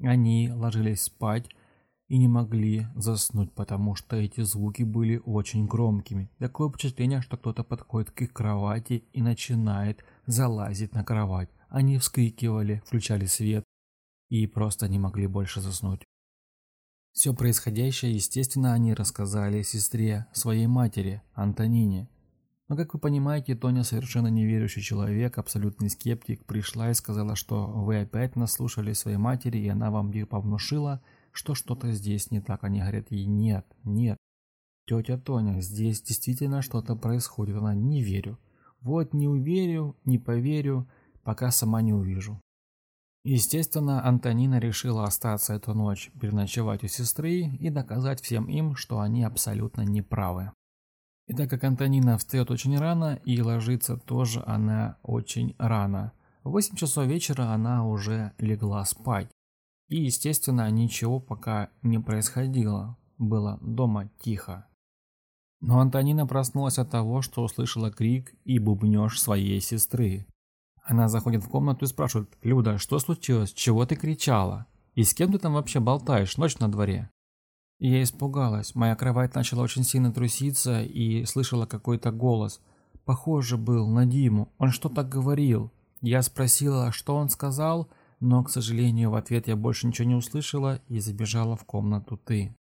Они 0.00 0.50
ложились 0.52 1.02
спать 1.02 1.48
и 2.08 2.18
не 2.18 2.28
могли 2.28 2.86
заснуть, 2.94 3.52
потому 3.52 3.94
что 3.94 4.16
эти 4.16 4.40
звуки 4.40 4.82
были 4.82 5.20
очень 5.24 5.66
громкими. 5.66 6.30
Такое 6.38 6.70
впечатление, 6.70 7.20
что 7.20 7.36
кто-то 7.36 7.64
подходит 7.64 8.10
к 8.10 8.22
их 8.22 8.32
кровати 8.32 9.04
и 9.12 9.22
начинает 9.22 10.04
залазить 10.26 10.94
на 10.94 11.04
кровать. 11.04 11.50
Они 11.68 11.98
вскрикивали, 11.98 12.82
включали 12.86 13.26
свет 13.26 13.64
и 14.30 14.46
просто 14.46 14.88
не 14.88 14.98
могли 14.98 15.26
больше 15.26 15.60
заснуть. 15.60 16.04
Все 17.12 17.34
происходящее, 17.34 18.14
естественно, 18.14 18.72
они 18.72 18.94
рассказали 18.94 19.62
сестре 19.62 20.26
своей 20.32 20.66
матери, 20.66 21.22
Антонине. 21.34 22.08
Но, 22.68 22.76
как 22.76 22.92
вы 22.92 23.00
понимаете, 23.00 23.54
Тоня 23.54 23.82
совершенно 23.82 24.28
неверующий 24.28 24.82
человек, 24.82 25.38
абсолютный 25.38 25.88
скептик, 25.88 26.44
пришла 26.44 26.90
и 26.90 26.94
сказала, 26.94 27.34
что 27.34 27.66
вы 27.66 28.00
опять 28.00 28.36
наслушали 28.36 28.92
своей 28.92 29.16
матери, 29.16 29.58
и 29.58 29.68
она 29.68 29.90
вам 29.90 30.12
типа 30.12 30.38
внушила, 30.38 31.02
что 31.32 31.54
что-то 31.54 31.92
здесь 31.92 32.30
не 32.30 32.40
так. 32.42 32.64
Они 32.64 32.80
говорят 32.80 33.10
ей, 33.10 33.24
нет, 33.24 33.66
нет, 33.84 34.18
тетя 34.86 35.16
Тоня, 35.16 35.60
здесь 35.62 36.02
действительно 36.02 36.60
что-то 36.60 36.94
происходит. 36.94 37.56
Она, 37.56 37.74
не 37.74 38.02
верю. 38.02 38.38
Вот 38.80 39.14
не 39.14 39.28
уверю, 39.28 39.96
не 40.04 40.18
поверю, 40.18 40.88
пока 41.22 41.50
сама 41.50 41.80
не 41.80 41.94
увижу. 41.94 42.40
Естественно, 43.24 44.06
Антонина 44.06 44.58
решила 44.58 45.04
остаться 45.04 45.54
эту 45.54 45.74
ночь, 45.74 46.10
переночевать 46.20 46.84
у 46.84 46.86
сестры 46.86 47.40
и 47.40 47.70
доказать 47.70 48.20
всем 48.20 48.46
им, 48.46 48.76
что 48.76 49.00
они 49.00 49.24
абсолютно 49.24 49.82
неправы. 49.82 50.52
И 51.28 51.34
так 51.34 51.50
как 51.50 51.62
Антонина 51.64 52.16
встает 52.16 52.50
очень 52.50 52.76
рано 52.78 53.20
и 53.24 53.40
ложится 53.42 53.98
тоже 53.98 54.42
она 54.46 54.96
очень 55.02 55.54
рано. 55.58 56.12
В 56.42 56.50
8 56.50 56.74
часов 56.74 57.06
вечера 57.06 57.52
она 57.52 57.86
уже 57.86 58.32
легла 58.38 58.84
спать. 58.86 59.30
И, 59.88 60.02
естественно, 60.02 60.70
ничего 60.70 61.20
пока 61.20 61.68
не 61.82 61.98
происходило. 61.98 62.96
Было 63.18 63.58
дома 63.60 64.10
тихо. 64.20 64.66
Но 65.60 65.80
Антонина 65.80 66.26
проснулась 66.26 66.78
от 66.78 66.90
того, 66.90 67.20
что 67.20 67.42
услышала 67.42 67.90
крик 67.90 68.32
и 68.44 68.58
бубнёж 68.58 69.20
своей 69.20 69.60
сестры. 69.60 70.26
Она 70.82 71.08
заходит 71.08 71.44
в 71.44 71.48
комнату 71.48 71.84
и 71.84 71.88
спрашивает, 71.88 72.38
«Люда, 72.42 72.78
что 72.78 72.98
случилось? 72.98 73.52
Чего 73.52 73.84
ты 73.84 73.96
кричала? 73.96 74.66
И 74.94 75.04
с 75.04 75.12
кем 75.12 75.32
ты 75.32 75.38
там 75.38 75.54
вообще 75.54 75.80
болтаешь? 75.80 76.38
Ночь 76.38 76.58
на 76.58 76.70
дворе». 76.70 77.10
Я 77.78 78.02
испугалась. 78.02 78.74
Моя 78.74 78.96
кровать 78.96 79.34
начала 79.34 79.62
очень 79.62 79.84
сильно 79.84 80.12
труситься 80.12 80.82
и 80.82 81.24
слышала 81.24 81.66
какой-то 81.66 82.10
голос. 82.10 82.60
Похоже 83.04 83.56
был 83.56 83.88
на 83.88 84.04
Диму. 84.04 84.52
Он 84.58 84.70
что-то 84.70 85.04
говорил. 85.04 85.70
Я 86.00 86.22
спросила, 86.22 86.92
что 86.92 87.16
он 87.16 87.28
сказал, 87.28 87.88
но, 88.20 88.42
к 88.42 88.50
сожалению, 88.50 89.10
в 89.10 89.14
ответ 89.14 89.46
я 89.46 89.56
больше 89.56 89.86
ничего 89.86 90.08
не 90.08 90.14
услышала 90.14 90.80
и 90.88 90.98
забежала 90.98 91.56
в 91.56 91.64
комнату 91.64 92.16
ты. 92.16 92.54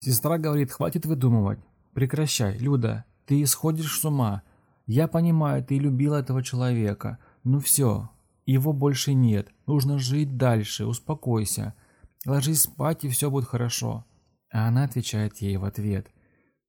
Сестра 0.00 0.38
говорит, 0.38 0.72
хватит 0.72 1.06
выдумывать. 1.06 1.58
Прекращай, 1.92 2.58
Люда, 2.58 3.04
ты 3.26 3.42
исходишь 3.42 3.98
с 3.98 4.04
ума. 4.04 4.42
Я 4.86 5.08
понимаю, 5.08 5.64
ты 5.64 5.78
любила 5.78 6.16
этого 6.16 6.42
человека. 6.42 7.18
Ну 7.44 7.60
все, 7.60 8.10
его 8.46 8.72
больше 8.72 9.14
нет. 9.14 9.48
Нужно 9.66 9.98
жить 9.98 10.36
дальше, 10.36 10.86
успокойся. 10.86 11.74
Ложись 12.26 12.62
спать, 12.62 13.04
и 13.04 13.08
все 13.08 13.30
будет 13.30 13.46
хорошо. 13.46 14.04
А 14.52 14.66
она 14.66 14.82
отвечает 14.84 15.38
ей 15.38 15.56
в 15.58 15.64
ответ. 15.64 16.08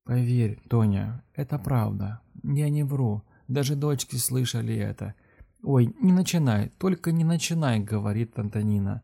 Поверь, 0.03 0.61
Тоня, 0.69 1.23
это 1.33 1.57
правда. 1.57 2.21
Я 2.43 2.69
не 2.69 2.83
вру. 2.83 3.23
Даже 3.47 3.75
дочки 3.75 4.17
слышали 4.17 4.75
это. 4.75 5.15
Ой, 5.63 5.95
не 5.99 6.13
начинай, 6.13 6.69
только 6.77 7.11
не 7.11 7.23
начинай, 7.23 7.79
говорит 7.79 8.37
Антонина. 8.37 9.01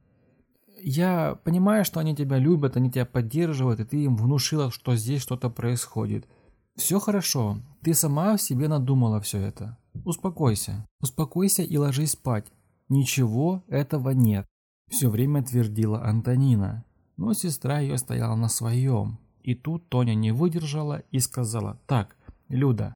Я 0.80 1.40
понимаю, 1.44 1.86
что 1.86 2.00
они 2.00 2.16
тебя 2.16 2.38
любят, 2.38 2.78
они 2.78 2.92
тебя 2.92 3.06
поддерживают, 3.06 3.80
и 3.80 3.86
ты 3.86 4.04
им 4.04 4.16
внушила, 4.16 4.70
что 4.70 4.96
здесь 4.96 5.22
что-то 5.22 5.50
происходит. 5.50 6.28
Все 6.76 7.00
хорошо, 7.00 7.58
ты 7.82 7.94
сама 7.94 8.38
в 8.38 8.42
себе 8.42 8.68
надумала 8.68 9.20
все 9.22 9.40
это. 9.40 9.78
Успокойся. 10.06 10.86
Успокойся 11.00 11.64
и 11.64 11.78
ложись 11.78 12.12
спать. 12.12 12.46
Ничего 12.90 13.64
этого 13.68 14.12
нет. 14.12 14.46
Все 14.90 15.10
время 15.10 15.44
твердила 15.44 16.04
Антонина, 16.04 16.86
но 17.18 17.34
сестра 17.34 17.80
ее 17.80 17.98
стояла 17.98 18.36
на 18.36 18.50
своем. 18.50 19.20
И 19.42 19.56
тут 19.56 19.90
Тоня 19.90 20.14
не 20.14 20.32
выдержала 20.32 21.04
и 21.12 21.20
сказала, 21.20 21.80
так, 21.86 22.16
Люда, 22.48 22.94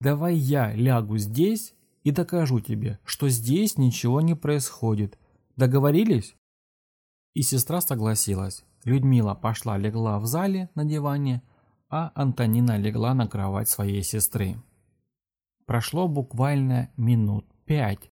давай 0.00 0.36
я 0.36 0.72
лягу 0.74 1.18
здесь 1.18 1.74
и 2.04 2.10
докажу 2.10 2.60
тебе, 2.60 2.98
что 3.04 3.28
здесь 3.28 3.78
ничего 3.78 4.20
не 4.20 4.34
происходит. 4.34 5.18
Договорились? 5.56 6.36
И 7.34 7.42
сестра 7.42 7.80
согласилась. 7.80 8.64
Людмила 8.84 9.34
пошла 9.34 9.76
легла 9.78 10.18
в 10.20 10.26
зале 10.26 10.70
на 10.74 10.84
диване, 10.84 11.42
а 11.88 12.12
Антонина 12.14 12.76
легла 12.78 13.14
на 13.14 13.26
кровать 13.26 13.68
своей 13.68 14.02
сестры. 14.02 14.56
Прошло 15.66 16.06
буквально 16.06 16.90
минут 16.96 17.46
пять. 17.64 18.10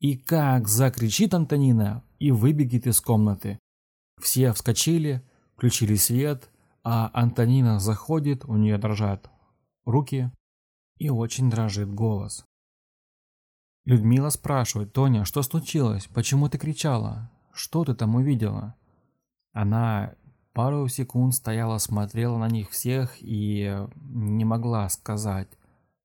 И 0.00 0.16
как 0.16 0.66
закричит 0.66 1.34
Антонина 1.34 2.02
и 2.18 2.32
выбегет 2.32 2.86
из 2.86 3.00
комнаты. 3.02 3.58
Все 4.18 4.52
вскочили, 4.52 5.22
включили 5.54 5.94
свет, 5.94 6.50
а 6.82 7.10
Антонина 7.12 7.78
заходит, 7.78 8.46
у 8.46 8.56
нее 8.56 8.78
дрожат 8.78 9.30
руки 9.84 10.30
и 10.96 11.10
очень 11.10 11.50
дрожит 11.50 11.92
голос. 11.92 12.44
Людмила 13.84 14.30
спрашивает, 14.30 14.92
«Тоня, 14.92 15.26
что 15.26 15.42
случилось? 15.42 16.06
Почему 16.06 16.48
ты 16.48 16.56
кричала? 16.56 17.30
Что 17.52 17.84
ты 17.84 17.94
там 17.94 18.14
увидела?» 18.14 18.76
Она 19.52 20.14
пару 20.54 20.88
секунд 20.88 21.34
стояла, 21.34 21.76
смотрела 21.78 22.38
на 22.38 22.48
них 22.48 22.70
всех 22.70 23.16
и 23.20 23.86
не 24.00 24.44
могла 24.44 24.88
сказать. 24.88 25.48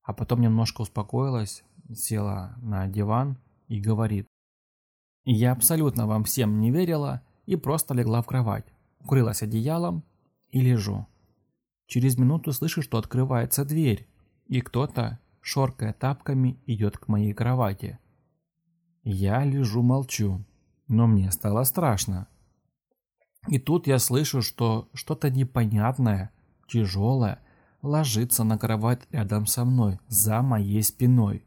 А 0.04 0.14
потом 0.14 0.42
немножко 0.42 0.82
успокоилась, 0.82 1.64
села 1.94 2.56
на 2.58 2.88
диван 2.88 3.38
и 3.68 3.80
говорит. 3.80 4.28
Я 5.24 5.52
абсолютно 5.52 6.08
вам 6.08 6.24
всем 6.24 6.60
не 6.60 6.72
верила 6.72 7.22
и 7.46 7.56
просто 7.56 7.94
легла 7.94 8.22
в 8.22 8.28
кровать, 8.28 8.66
укрылась 9.00 9.42
одеялом 9.42 10.04
и 10.50 10.62
лежу. 10.62 11.08
Через 11.88 12.18
минуту 12.18 12.52
слышу, 12.52 12.82
что 12.82 12.98
открывается 12.98 13.66
дверь, 13.66 14.08
и 14.48 14.62
кто-то, 14.62 15.20
шоркая 15.42 15.94
тапками, 15.94 16.60
идет 16.66 16.98
к 16.98 17.08
моей 17.08 17.34
кровати. 17.34 18.00
Я 19.04 19.44
лежу 19.44 19.82
молчу, 19.82 20.44
но 20.88 21.08
мне 21.08 21.32
стало 21.32 21.64
страшно. 21.64 22.28
И 23.48 23.60
тут 23.60 23.88
я 23.88 24.00
слышу, 24.00 24.42
что 24.42 24.90
что-то 24.94 25.30
непонятное, 25.30 26.32
тяжелое, 26.68 27.40
ложится 27.82 28.44
на 28.44 28.58
кровать 28.58 29.02
рядом 29.12 29.46
со 29.46 29.66
мной, 29.66 30.00
за 30.08 30.42
моей 30.42 30.82
спиной. 30.82 31.46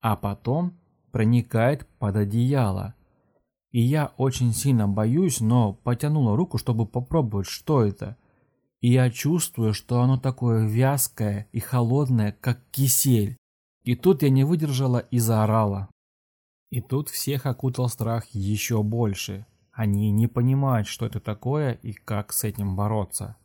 А 0.00 0.16
потом 0.16 0.76
проникает 1.14 1.86
под 2.00 2.16
одеяло. 2.16 2.96
И 3.70 3.80
я 3.80 4.12
очень 4.16 4.52
сильно 4.52 4.88
боюсь, 4.88 5.38
но 5.38 5.72
потянула 5.72 6.36
руку, 6.36 6.58
чтобы 6.58 6.86
попробовать, 6.86 7.46
что 7.46 7.84
это. 7.84 8.16
И 8.80 8.90
я 8.90 9.08
чувствую, 9.10 9.74
что 9.74 10.00
оно 10.00 10.18
такое 10.18 10.66
вязкое 10.66 11.46
и 11.52 11.60
холодное, 11.60 12.36
как 12.40 12.58
кисель. 12.72 13.36
И 13.84 13.94
тут 13.94 14.24
я 14.24 14.28
не 14.28 14.42
выдержала 14.42 14.98
и 14.98 15.20
заорала. 15.20 15.88
И 16.70 16.80
тут 16.80 17.10
всех 17.10 17.46
окутал 17.46 17.88
страх 17.88 18.26
еще 18.32 18.82
больше. 18.82 19.46
Они 19.70 20.10
не 20.10 20.26
понимают, 20.26 20.88
что 20.88 21.06
это 21.06 21.20
такое 21.20 21.74
и 21.74 21.92
как 21.92 22.32
с 22.32 22.42
этим 22.42 22.74
бороться. 22.74 23.36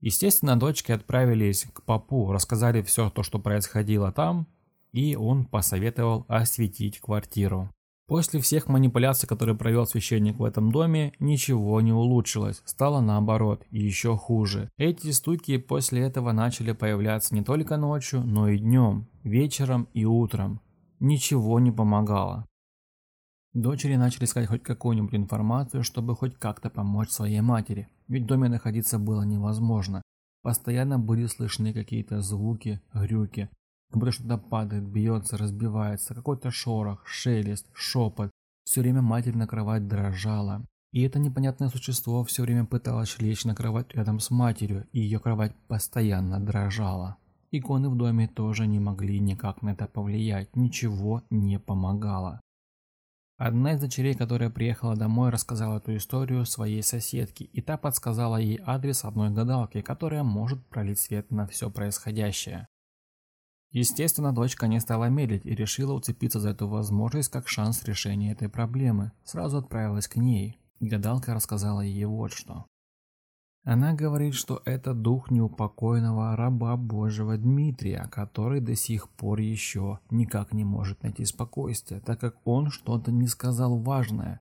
Естественно, 0.00 0.58
дочки 0.58 0.90
отправились 0.90 1.68
к 1.72 1.84
папу, 1.84 2.32
рассказали 2.32 2.82
все 2.82 3.10
то, 3.10 3.22
что 3.22 3.38
происходило 3.38 4.10
там, 4.10 4.48
и 4.92 5.16
он 5.16 5.44
посоветовал 5.44 6.24
осветить 6.28 7.00
квартиру. 7.00 7.70
После 8.10 8.40
всех 8.40 8.66
манипуляций, 8.66 9.28
которые 9.28 9.56
провел 9.56 9.86
священник 9.86 10.40
в 10.40 10.44
этом 10.44 10.72
доме, 10.72 11.12
ничего 11.20 11.80
не 11.80 11.92
улучшилось, 11.92 12.60
стало 12.64 13.00
наоборот, 13.00 13.64
еще 13.70 14.16
хуже. 14.16 14.68
Эти 14.78 15.12
стуки 15.12 15.58
после 15.58 16.02
этого 16.02 16.32
начали 16.32 16.72
появляться 16.72 17.34
не 17.36 17.44
только 17.44 17.76
ночью, 17.76 18.24
но 18.24 18.48
и 18.48 18.58
днем, 18.58 19.06
вечером 19.22 19.86
и 19.94 20.04
утром. 20.04 20.60
Ничего 20.98 21.60
не 21.60 21.70
помогало. 21.70 22.46
Дочери 23.52 23.94
начали 23.94 24.24
искать 24.24 24.48
хоть 24.48 24.64
какую-нибудь 24.64 25.14
информацию, 25.14 25.84
чтобы 25.84 26.16
хоть 26.16 26.34
как-то 26.34 26.68
помочь 26.68 27.10
своей 27.10 27.42
матери, 27.42 27.86
ведь 28.08 28.24
в 28.24 28.26
доме 28.26 28.48
находиться 28.48 28.98
было 28.98 29.22
невозможно. 29.22 30.02
Постоянно 30.42 30.98
были 30.98 31.26
слышны 31.26 31.72
какие-то 31.72 32.22
звуки, 32.22 32.80
грюки, 32.92 33.50
как 33.90 33.98
будто 33.98 34.12
что-то 34.12 34.38
падает, 34.38 34.84
бьется, 34.84 35.36
разбивается, 35.36 36.14
какой-то 36.14 36.50
шорох, 36.50 37.06
шелест, 37.06 37.66
шепот. 37.74 38.30
Все 38.64 38.80
время 38.80 39.02
матерь 39.02 39.36
на 39.36 39.48
кровать 39.48 39.88
дрожала. 39.88 40.64
И 40.92 41.02
это 41.02 41.18
непонятное 41.18 41.68
существо 41.68 42.24
все 42.24 42.42
время 42.42 42.64
пыталось 42.64 43.18
лечь 43.18 43.44
на 43.44 43.54
кровать 43.54 43.94
рядом 43.94 44.20
с 44.20 44.30
матерью, 44.30 44.86
и 44.92 45.00
ее 45.00 45.18
кровать 45.18 45.54
постоянно 45.68 46.40
дрожала. 46.40 47.16
Иконы 47.52 47.88
в 47.88 47.96
доме 47.96 48.28
тоже 48.28 48.66
не 48.66 48.78
могли 48.78 49.18
никак 49.18 49.62
на 49.62 49.70
это 49.70 49.86
повлиять, 49.86 50.54
ничего 50.54 51.22
не 51.30 51.58
помогало. 51.58 52.40
Одна 53.38 53.72
из 53.72 53.80
дочерей, 53.80 54.14
которая 54.14 54.50
приехала 54.50 54.94
домой, 54.96 55.30
рассказала 55.30 55.78
эту 55.78 55.96
историю 55.96 56.44
своей 56.44 56.82
соседке, 56.82 57.44
и 57.44 57.60
та 57.60 57.76
подсказала 57.76 58.36
ей 58.36 58.60
адрес 58.64 59.04
одной 59.04 59.30
гадалки, 59.30 59.80
которая 59.80 60.22
может 60.22 60.64
пролить 60.66 61.00
свет 61.00 61.30
на 61.30 61.46
все 61.46 61.70
происходящее. 61.70 62.68
Естественно, 63.72 64.32
дочка 64.32 64.66
не 64.66 64.80
стала 64.80 65.08
медлить 65.08 65.46
и 65.46 65.54
решила 65.54 65.92
уцепиться 65.92 66.40
за 66.40 66.50
эту 66.50 66.66
возможность 66.66 67.30
как 67.30 67.48
шанс 67.48 67.84
решения 67.84 68.32
этой 68.32 68.48
проблемы. 68.48 69.12
Сразу 69.24 69.58
отправилась 69.58 70.08
к 70.08 70.16
ней. 70.16 70.58
Гадалка 70.80 71.34
рассказала 71.34 71.80
ей 71.80 72.04
вот 72.06 72.32
что. 72.32 72.66
Она 73.62 73.92
говорит, 73.92 74.34
что 74.34 74.62
это 74.64 74.94
дух 74.94 75.30
неупокоенного 75.30 76.34
раба 76.34 76.76
Божьего 76.76 77.36
Дмитрия, 77.36 78.08
который 78.10 78.60
до 78.60 78.74
сих 78.74 79.08
пор 79.10 79.38
еще 79.40 80.00
никак 80.10 80.54
не 80.54 80.64
может 80.64 81.02
найти 81.02 81.24
спокойствие, 81.26 82.00
так 82.00 82.18
как 82.18 82.36
он 82.46 82.70
что-то 82.70 83.12
не 83.12 83.28
сказал 83.28 83.78
важное. 83.78 84.40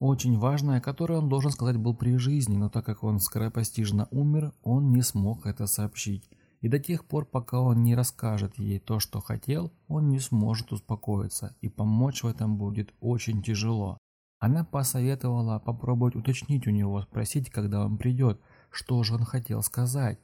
Очень 0.00 0.38
важное, 0.38 0.80
которое 0.80 1.18
он 1.18 1.28
должен 1.28 1.50
сказать 1.50 1.76
был 1.76 1.94
при 1.94 2.16
жизни, 2.16 2.56
но 2.56 2.70
так 2.70 2.86
как 2.86 3.04
он 3.04 3.20
скоропостижно 3.20 4.08
умер, 4.10 4.52
он 4.62 4.90
не 4.90 5.02
смог 5.02 5.46
это 5.46 5.66
сообщить. 5.66 6.28
И 6.64 6.68
до 6.68 6.78
тех 6.78 7.04
пор, 7.04 7.26
пока 7.26 7.60
он 7.60 7.82
не 7.82 7.94
расскажет 7.94 8.58
ей 8.58 8.78
то, 8.78 8.98
что 8.98 9.20
хотел, 9.20 9.70
он 9.86 10.08
не 10.08 10.18
сможет 10.18 10.72
успокоиться, 10.72 11.54
и 11.60 11.68
помочь 11.68 12.22
в 12.22 12.26
этом 12.26 12.56
будет 12.56 12.94
очень 13.00 13.42
тяжело. 13.42 13.98
Она 14.38 14.64
посоветовала 14.64 15.58
попробовать 15.58 16.16
уточнить 16.16 16.66
у 16.66 16.70
него, 16.70 17.02
спросить, 17.02 17.50
когда 17.50 17.84
он 17.84 17.98
придет, 17.98 18.40
что 18.70 19.02
же 19.02 19.12
он 19.12 19.24
хотел 19.24 19.62
сказать, 19.62 20.18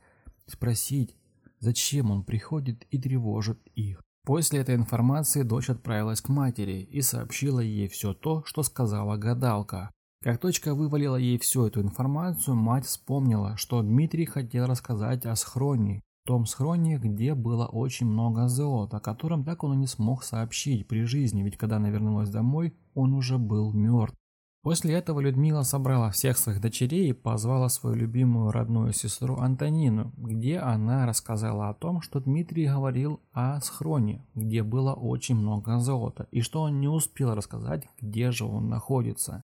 спросить, 0.46 1.14
зачем 1.58 2.10
он 2.10 2.24
приходит 2.24 2.86
и 2.90 2.98
тревожит 2.98 3.60
их. 3.74 4.00
После 4.24 4.60
этой 4.60 4.76
информации 4.76 5.42
дочь 5.42 5.68
отправилась 5.68 6.22
к 6.22 6.30
матери 6.30 6.88
и 6.90 7.02
сообщила 7.02 7.60
ей 7.60 7.86
все 7.86 8.14
то, 8.14 8.44
что 8.46 8.62
сказала 8.62 9.18
гадалка. 9.18 9.90
Как 10.22 10.40
дочка 10.40 10.74
вывалила 10.74 11.16
ей 11.16 11.38
всю 11.38 11.66
эту 11.66 11.82
информацию, 11.82 12.56
мать 12.56 12.86
вспомнила, 12.86 13.58
что 13.58 13.82
Дмитрий 13.82 14.24
хотел 14.24 14.64
рассказать 14.64 15.26
о 15.26 15.36
схроне, 15.36 16.00
том 16.24 16.46
схроне, 16.46 16.98
где 16.98 17.34
было 17.34 17.66
очень 17.66 18.06
много 18.06 18.48
золота, 18.48 18.98
о 18.98 19.00
котором 19.00 19.44
так 19.44 19.64
он 19.64 19.74
и 19.74 19.76
не 19.76 19.86
смог 19.86 20.22
сообщить 20.24 20.86
при 20.86 21.04
жизни, 21.04 21.42
ведь 21.42 21.56
когда 21.56 21.76
она 21.76 21.90
вернулась 21.90 22.30
домой, 22.30 22.74
он 22.94 23.14
уже 23.14 23.38
был 23.38 23.72
мертв. 23.72 24.16
После 24.62 24.92
этого 24.92 25.20
Людмила 25.20 25.62
собрала 25.62 26.10
всех 26.10 26.36
своих 26.36 26.60
дочерей 26.60 27.08
и 27.08 27.14
позвала 27.14 27.70
свою 27.70 27.96
любимую 27.96 28.52
родную 28.52 28.92
сестру 28.92 29.36
Антонину, 29.38 30.12
где 30.18 30.58
она 30.58 31.06
рассказала 31.06 31.70
о 31.70 31.74
том, 31.74 32.02
что 32.02 32.20
Дмитрий 32.20 32.66
говорил 32.66 33.20
о 33.32 33.58
схроне, 33.62 34.26
где 34.34 34.62
было 34.62 34.92
очень 34.92 35.36
много 35.36 35.78
золота, 35.78 36.28
и 36.30 36.42
что 36.42 36.60
он 36.62 36.78
не 36.78 36.88
успел 36.88 37.34
рассказать, 37.34 37.88
где 38.02 38.32
же 38.32 38.44
он 38.44 38.68
находится. 38.68 39.42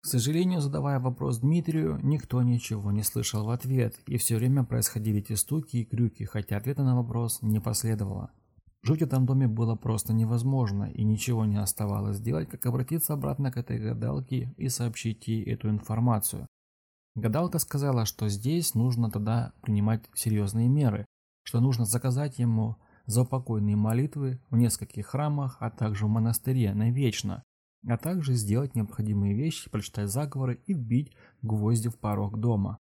К 0.00 0.06
сожалению, 0.06 0.60
задавая 0.60 1.00
вопрос 1.00 1.38
Дмитрию, 1.38 1.98
никто 2.02 2.42
ничего 2.42 2.92
не 2.92 3.02
слышал 3.02 3.44
в 3.44 3.50
ответ, 3.50 3.96
и 4.06 4.18
все 4.18 4.36
время 4.36 4.64
происходили 4.64 5.18
эти 5.18 5.32
стуки 5.32 5.78
и 5.78 5.84
крюки, 5.84 6.24
хотя 6.24 6.56
ответа 6.56 6.84
на 6.84 6.94
вопрос 6.94 7.42
не 7.42 7.60
последовало. 7.60 8.30
Жить 8.82 9.00
в 9.00 9.04
этом 9.04 9.26
доме 9.26 9.48
было 9.48 9.74
просто 9.74 10.12
невозможно, 10.12 10.84
и 10.84 11.02
ничего 11.02 11.44
не 11.44 11.56
оставалось 11.56 12.20
делать, 12.20 12.48
как 12.48 12.66
обратиться 12.66 13.14
обратно 13.14 13.50
к 13.50 13.56
этой 13.56 13.80
гадалке 13.80 14.54
и 14.56 14.68
сообщить 14.68 15.26
ей 15.26 15.42
эту 15.42 15.68
информацию. 15.68 16.46
Гадалка 17.16 17.58
сказала, 17.58 18.04
что 18.04 18.28
здесь 18.28 18.74
нужно 18.74 19.10
тогда 19.10 19.54
принимать 19.62 20.08
серьезные 20.14 20.68
меры, 20.68 21.04
что 21.42 21.60
нужно 21.60 21.84
заказать 21.84 22.38
ему 22.38 22.76
заупокойные 23.06 23.74
молитвы 23.74 24.40
в 24.50 24.56
нескольких 24.56 25.06
храмах, 25.06 25.56
а 25.60 25.70
также 25.70 26.06
в 26.06 26.08
монастыре 26.10 26.74
навечно, 26.74 27.42
а 27.88 27.96
также 27.96 28.34
сделать 28.34 28.74
необходимые 28.74 29.34
вещи, 29.34 29.70
прочитать 29.70 30.10
заговоры 30.10 30.60
и 30.66 30.74
вбить 30.74 31.12
гвозди 31.42 31.88
в 31.88 31.96
порог 31.98 32.38
дома. 32.38 32.78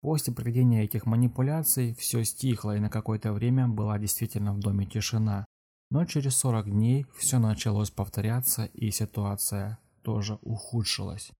После 0.00 0.32
проведения 0.32 0.84
этих 0.84 1.04
манипуляций 1.04 1.94
все 1.94 2.24
стихло 2.24 2.76
и 2.76 2.80
на 2.80 2.88
какое-то 2.88 3.32
время 3.32 3.68
была 3.68 3.98
действительно 3.98 4.54
в 4.54 4.60
доме 4.60 4.86
тишина. 4.86 5.44
Но 5.90 6.04
через 6.04 6.36
40 6.36 6.70
дней 6.70 7.06
все 7.16 7.38
началось 7.38 7.90
повторяться 7.90 8.64
и 8.66 8.90
ситуация 8.90 9.78
тоже 10.02 10.38
ухудшилась. 10.42 11.32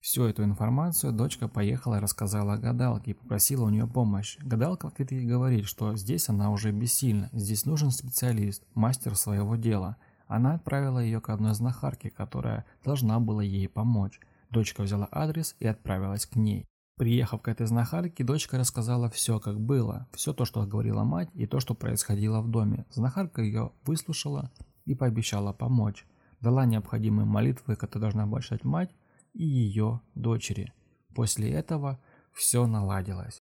Всю 0.00 0.24
эту 0.24 0.42
информацию 0.44 1.12
дочка 1.12 1.46
поехала 1.46 1.96
и 1.96 2.00
рассказала 2.00 2.56
гадалке 2.56 3.10
и 3.10 3.14
попросила 3.14 3.66
у 3.66 3.68
нее 3.68 3.86
помощь. 3.86 4.38
Гадалка 4.40 4.86
в 4.86 4.92
ответ 4.92 5.12
ей 5.12 5.26
говорит, 5.26 5.66
что 5.66 5.94
здесь 5.94 6.30
она 6.30 6.50
уже 6.50 6.72
бессильна, 6.72 7.28
здесь 7.32 7.66
нужен 7.66 7.90
специалист, 7.90 8.64
мастер 8.74 9.14
своего 9.14 9.56
дела. 9.56 9.98
Она 10.30 10.54
отправила 10.54 11.00
ее 11.00 11.20
к 11.20 11.28
одной 11.30 11.54
знахарке, 11.54 12.08
которая 12.08 12.64
должна 12.84 13.18
была 13.18 13.42
ей 13.42 13.68
помочь. 13.68 14.20
Дочка 14.48 14.84
взяла 14.84 15.08
адрес 15.10 15.56
и 15.58 15.66
отправилась 15.66 16.24
к 16.24 16.36
ней. 16.36 16.68
Приехав 16.96 17.42
к 17.42 17.48
этой 17.48 17.66
знахарке, 17.66 18.22
дочка 18.22 18.56
рассказала 18.56 19.10
все, 19.10 19.40
как 19.40 19.58
было, 19.58 20.06
все 20.12 20.32
то, 20.32 20.44
что 20.44 20.64
говорила 20.64 21.02
мать 21.02 21.30
и 21.34 21.48
то, 21.48 21.58
что 21.58 21.74
происходило 21.74 22.42
в 22.42 22.48
доме. 22.48 22.86
Знахарка 22.90 23.42
ее 23.42 23.72
выслушала 23.84 24.52
и 24.84 24.94
пообещала 24.94 25.52
помочь. 25.52 26.06
Дала 26.40 26.64
необходимые 26.64 27.26
молитвы, 27.26 27.74
которые 27.74 28.12
должна 28.12 28.40
читать 28.40 28.62
мать 28.62 28.94
и 29.34 29.44
ее 29.44 30.00
дочери. 30.14 30.72
После 31.12 31.50
этого 31.50 31.98
все 32.32 32.68
наладилось. 32.68 33.40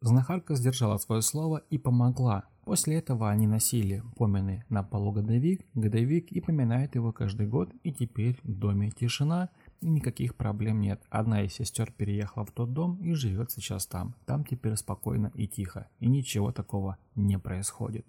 Знахарка 0.00 0.56
сдержала 0.56 0.98
свое 0.98 1.22
слово 1.22 1.58
и 1.70 1.78
помогла. 1.78 2.42
После 2.68 2.96
этого 2.96 3.30
они 3.30 3.46
носили 3.46 4.02
помины 4.16 4.62
на 4.68 4.82
полу 4.82 5.10
годовик, 5.10 5.64
годовик 5.72 6.30
и 6.30 6.42
поминают 6.42 6.96
его 6.96 7.12
каждый 7.12 7.46
год, 7.46 7.72
и 7.82 7.94
теперь 7.94 8.38
в 8.42 8.52
доме 8.52 8.90
тишина 8.90 9.48
и 9.80 9.88
никаких 9.88 10.34
проблем 10.34 10.82
нет. 10.82 11.02
Одна 11.08 11.44
из 11.44 11.54
сестер 11.54 11.90
переехала 11.90 12.44
в 12.44 12.50
тот 12.52 12.74
дом 12.74 12.96
и 13.02 13.14
живет 13.14 13.50
сейчас 13.50 13.86
там. 13.86 14.14
Там 14.26 14.44
теперь 14.44 14.76
спокойно 14.76 15.32
и 15.34 15.48
тихо, 15.48 15.88
и 15.98 16.08
ничего 16.08 16.52
такого 16.52 16.98
не 17.14 17.38
происходит. 17.38 18.06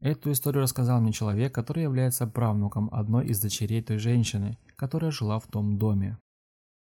Эту 0.00 0.32
историю 0.32 0.64
рассказал 0.64 1.00
мне 1.00 1.12
человек, 1.12 1.54
который 1.54 1.84
является 1.84 2.26
правнуком 2.26 2.88
одной 2.90 3.28
из 3.28 3.40
дочерей 3.40 3.80
той 3.80 3.98
женщины, 3.98 4.58
которая 4.74 5.12
жила 5.12 5.38
в 5.38 5.46
том 5.46 5.78
доме. 5.78 6.18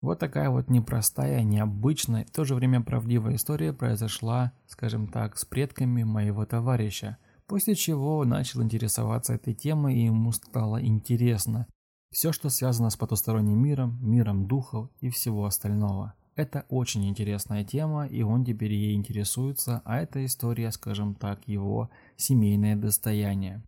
Вот 0.04 0.18
такая 0.18 0.50
вот 0.50 0.68
непростая, 0.68 1.42
необычная, 1.44 2.26
в 2.26 2.30
то 2.30 2.44
же 2.44 2.54
время 2.54 2.82
правдивая 2.82 3.36
история 3.36 3.72
произошла, 3.72 4.52
скажем 4.66 5.08
так, 5.08 5.38
с 5.38 5.46
предками 5.46 6.02
моего 6.02 6.44
товарища, 6.44 7.16
после 7.46 7.74
чего 7.74 8.22
начал 8.26 8.62
интересоваться 8.62 9.32
этой 9.32 9.54
темой 9.54 9.94
и 9.94 10.04
ему 10.04 10.30
стало 10.32 10.84
интересно. 10.84 11.66
Все, 12.10 12.32
что 12.32 12.50
связано 12.50 12.90
с 12.90 12.98
потусторонним 12.98 13.58
миром, 13.58 13.98
миром 14.02 14.46
духов 14.46 14.90
и 15.00 15.08
всего 15.08 15.46
остального. 15.46 16.12
Это 16.36 16.66
очень 16.68 17.08
интересная 17.08 17.64
тема, 17.64 18.06
и 18.06 18.22
он 18.22 18.44
теперь 18.44 18.74
ей 18.74 18.96
интересуется, 18.96 19.80
а 19.86 19.96
эта 19.96 20.22
история, 20.26 20.70
скажем 20.70 21.14
так, 21.14 21.48
его 21.48 21.88
семейное 22.18 22.76
достояние. 22.76 23.62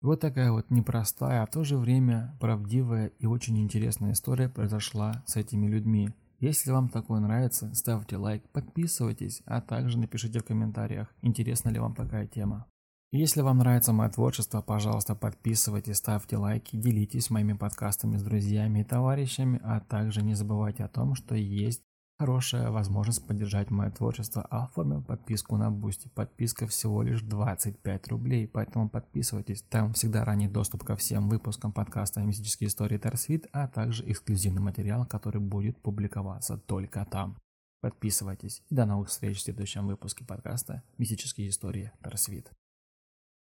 Вот 0.00 0.20
такая 0.20 0.52
вот 0.52 0.70
непростая, 0.70 1.42
а 1.42 1.46
в 1.46 1.50
то 1.50 1.64
же 1.64 1.76
время 1.76 2.36
правдивая 2.40 3.08
и 3.18 3.26
очень 3.26 3.58
интересная 3.58 4.12
история 4.12 4.48
произошла 4.48 5.24
с 5.26 5.34
этими 5.34 5.66
людьми. 5.66 6.10
Если 6.38 6.70
вам 6.70 6.88
такое 6.88 7.18
нравится, 7.18 7.74
ставьте 7.74 8.16
лайк, 8.16 8.48
подписывайтесь, 8.50 9.42
а 9.44 9.60
также 9.60 9.98
напишите 9.98 10.38
в 10.38 10.44
комментариях, 10.44 11.12
интересна 11.20 11.70
ли 11.70 11.80
вам 11.80 11.96
такая 11.96 12.28
тема. 12.28 12.66
Если 13.10 13.40
вам 13.40 13.58
нравится 13.58 13.92
мое 13.92 14.10
творчество, 14.10 14.60
пожалуйста, 14.60 15.16
подписывайтесь, 15.16 15.96
ставьте 15.96 16.36
лайки, 16.36 16.76
делитесь 16.76 17.30
моими 17.30 17.54
подкастами 17.54 18.18
с 18.18 18.22
друзьями 18.22 18.80
и 18.80 18.84
товарищами, 18.84 19.58
а 19.64 19.80
также 19.80 20.22
не 20.22 20.34
забывайте 20.34 20.84
о 20.84 20.88
том, 20.88 21.16
что 21.16 21.34
есть 21.34 21.82
Хорошая 22.18 22.72
возможность 22.72 23.24
поддержать 23.24 23.70
мое 23.70 23.92
творчество, 23.92 24.42
оформил 24.42 25.00
подписку 25.02 25.56
на 25.56 25.70
Бусти. 25.70 26.08
Подписка 26.08 26.66
всего 26.66 27.02
лишь 27.02 27.22
25 27.22 28.08
рублей, 28.08 28.48
поэтому 28.48 28.88
подписывайтесь. 28.88 29.62
Там 29.62 29.92
всегда 29.92 30.24
ранний 30.24 30.48
доступ 30.48 30.82
ко 30.82 30.96
всем 30.96 31.28
выпускам 31.28 31.72
подкаста 31.72 32.20
«Мистические 32.20 32.68
истории 32.68 32.98
Тарсвит», 32.98 33.46
а 33.52 33.68
также 33.68 34.02
эксклюзивный 34.10 34.60
материал, 34.60 35.06
который 35.06 35.40
будет 35.40 35.80
публиковаться 35.80 36.58
только 36.58 37.04
там. 37.04 37.36
Подписывайтесь. 37.82 38.64
До 38.68 38.84
новых 38.84 39.10
встреч 39.10 39.38
в 39.38 39.42
следующем 39.42 39.86
выпуске 39.86 40.24
подкаста 40.24 40.82
«Мистические 40.98 41.50
истории 41.50 41.92
Тарсвит». 42.02 42.50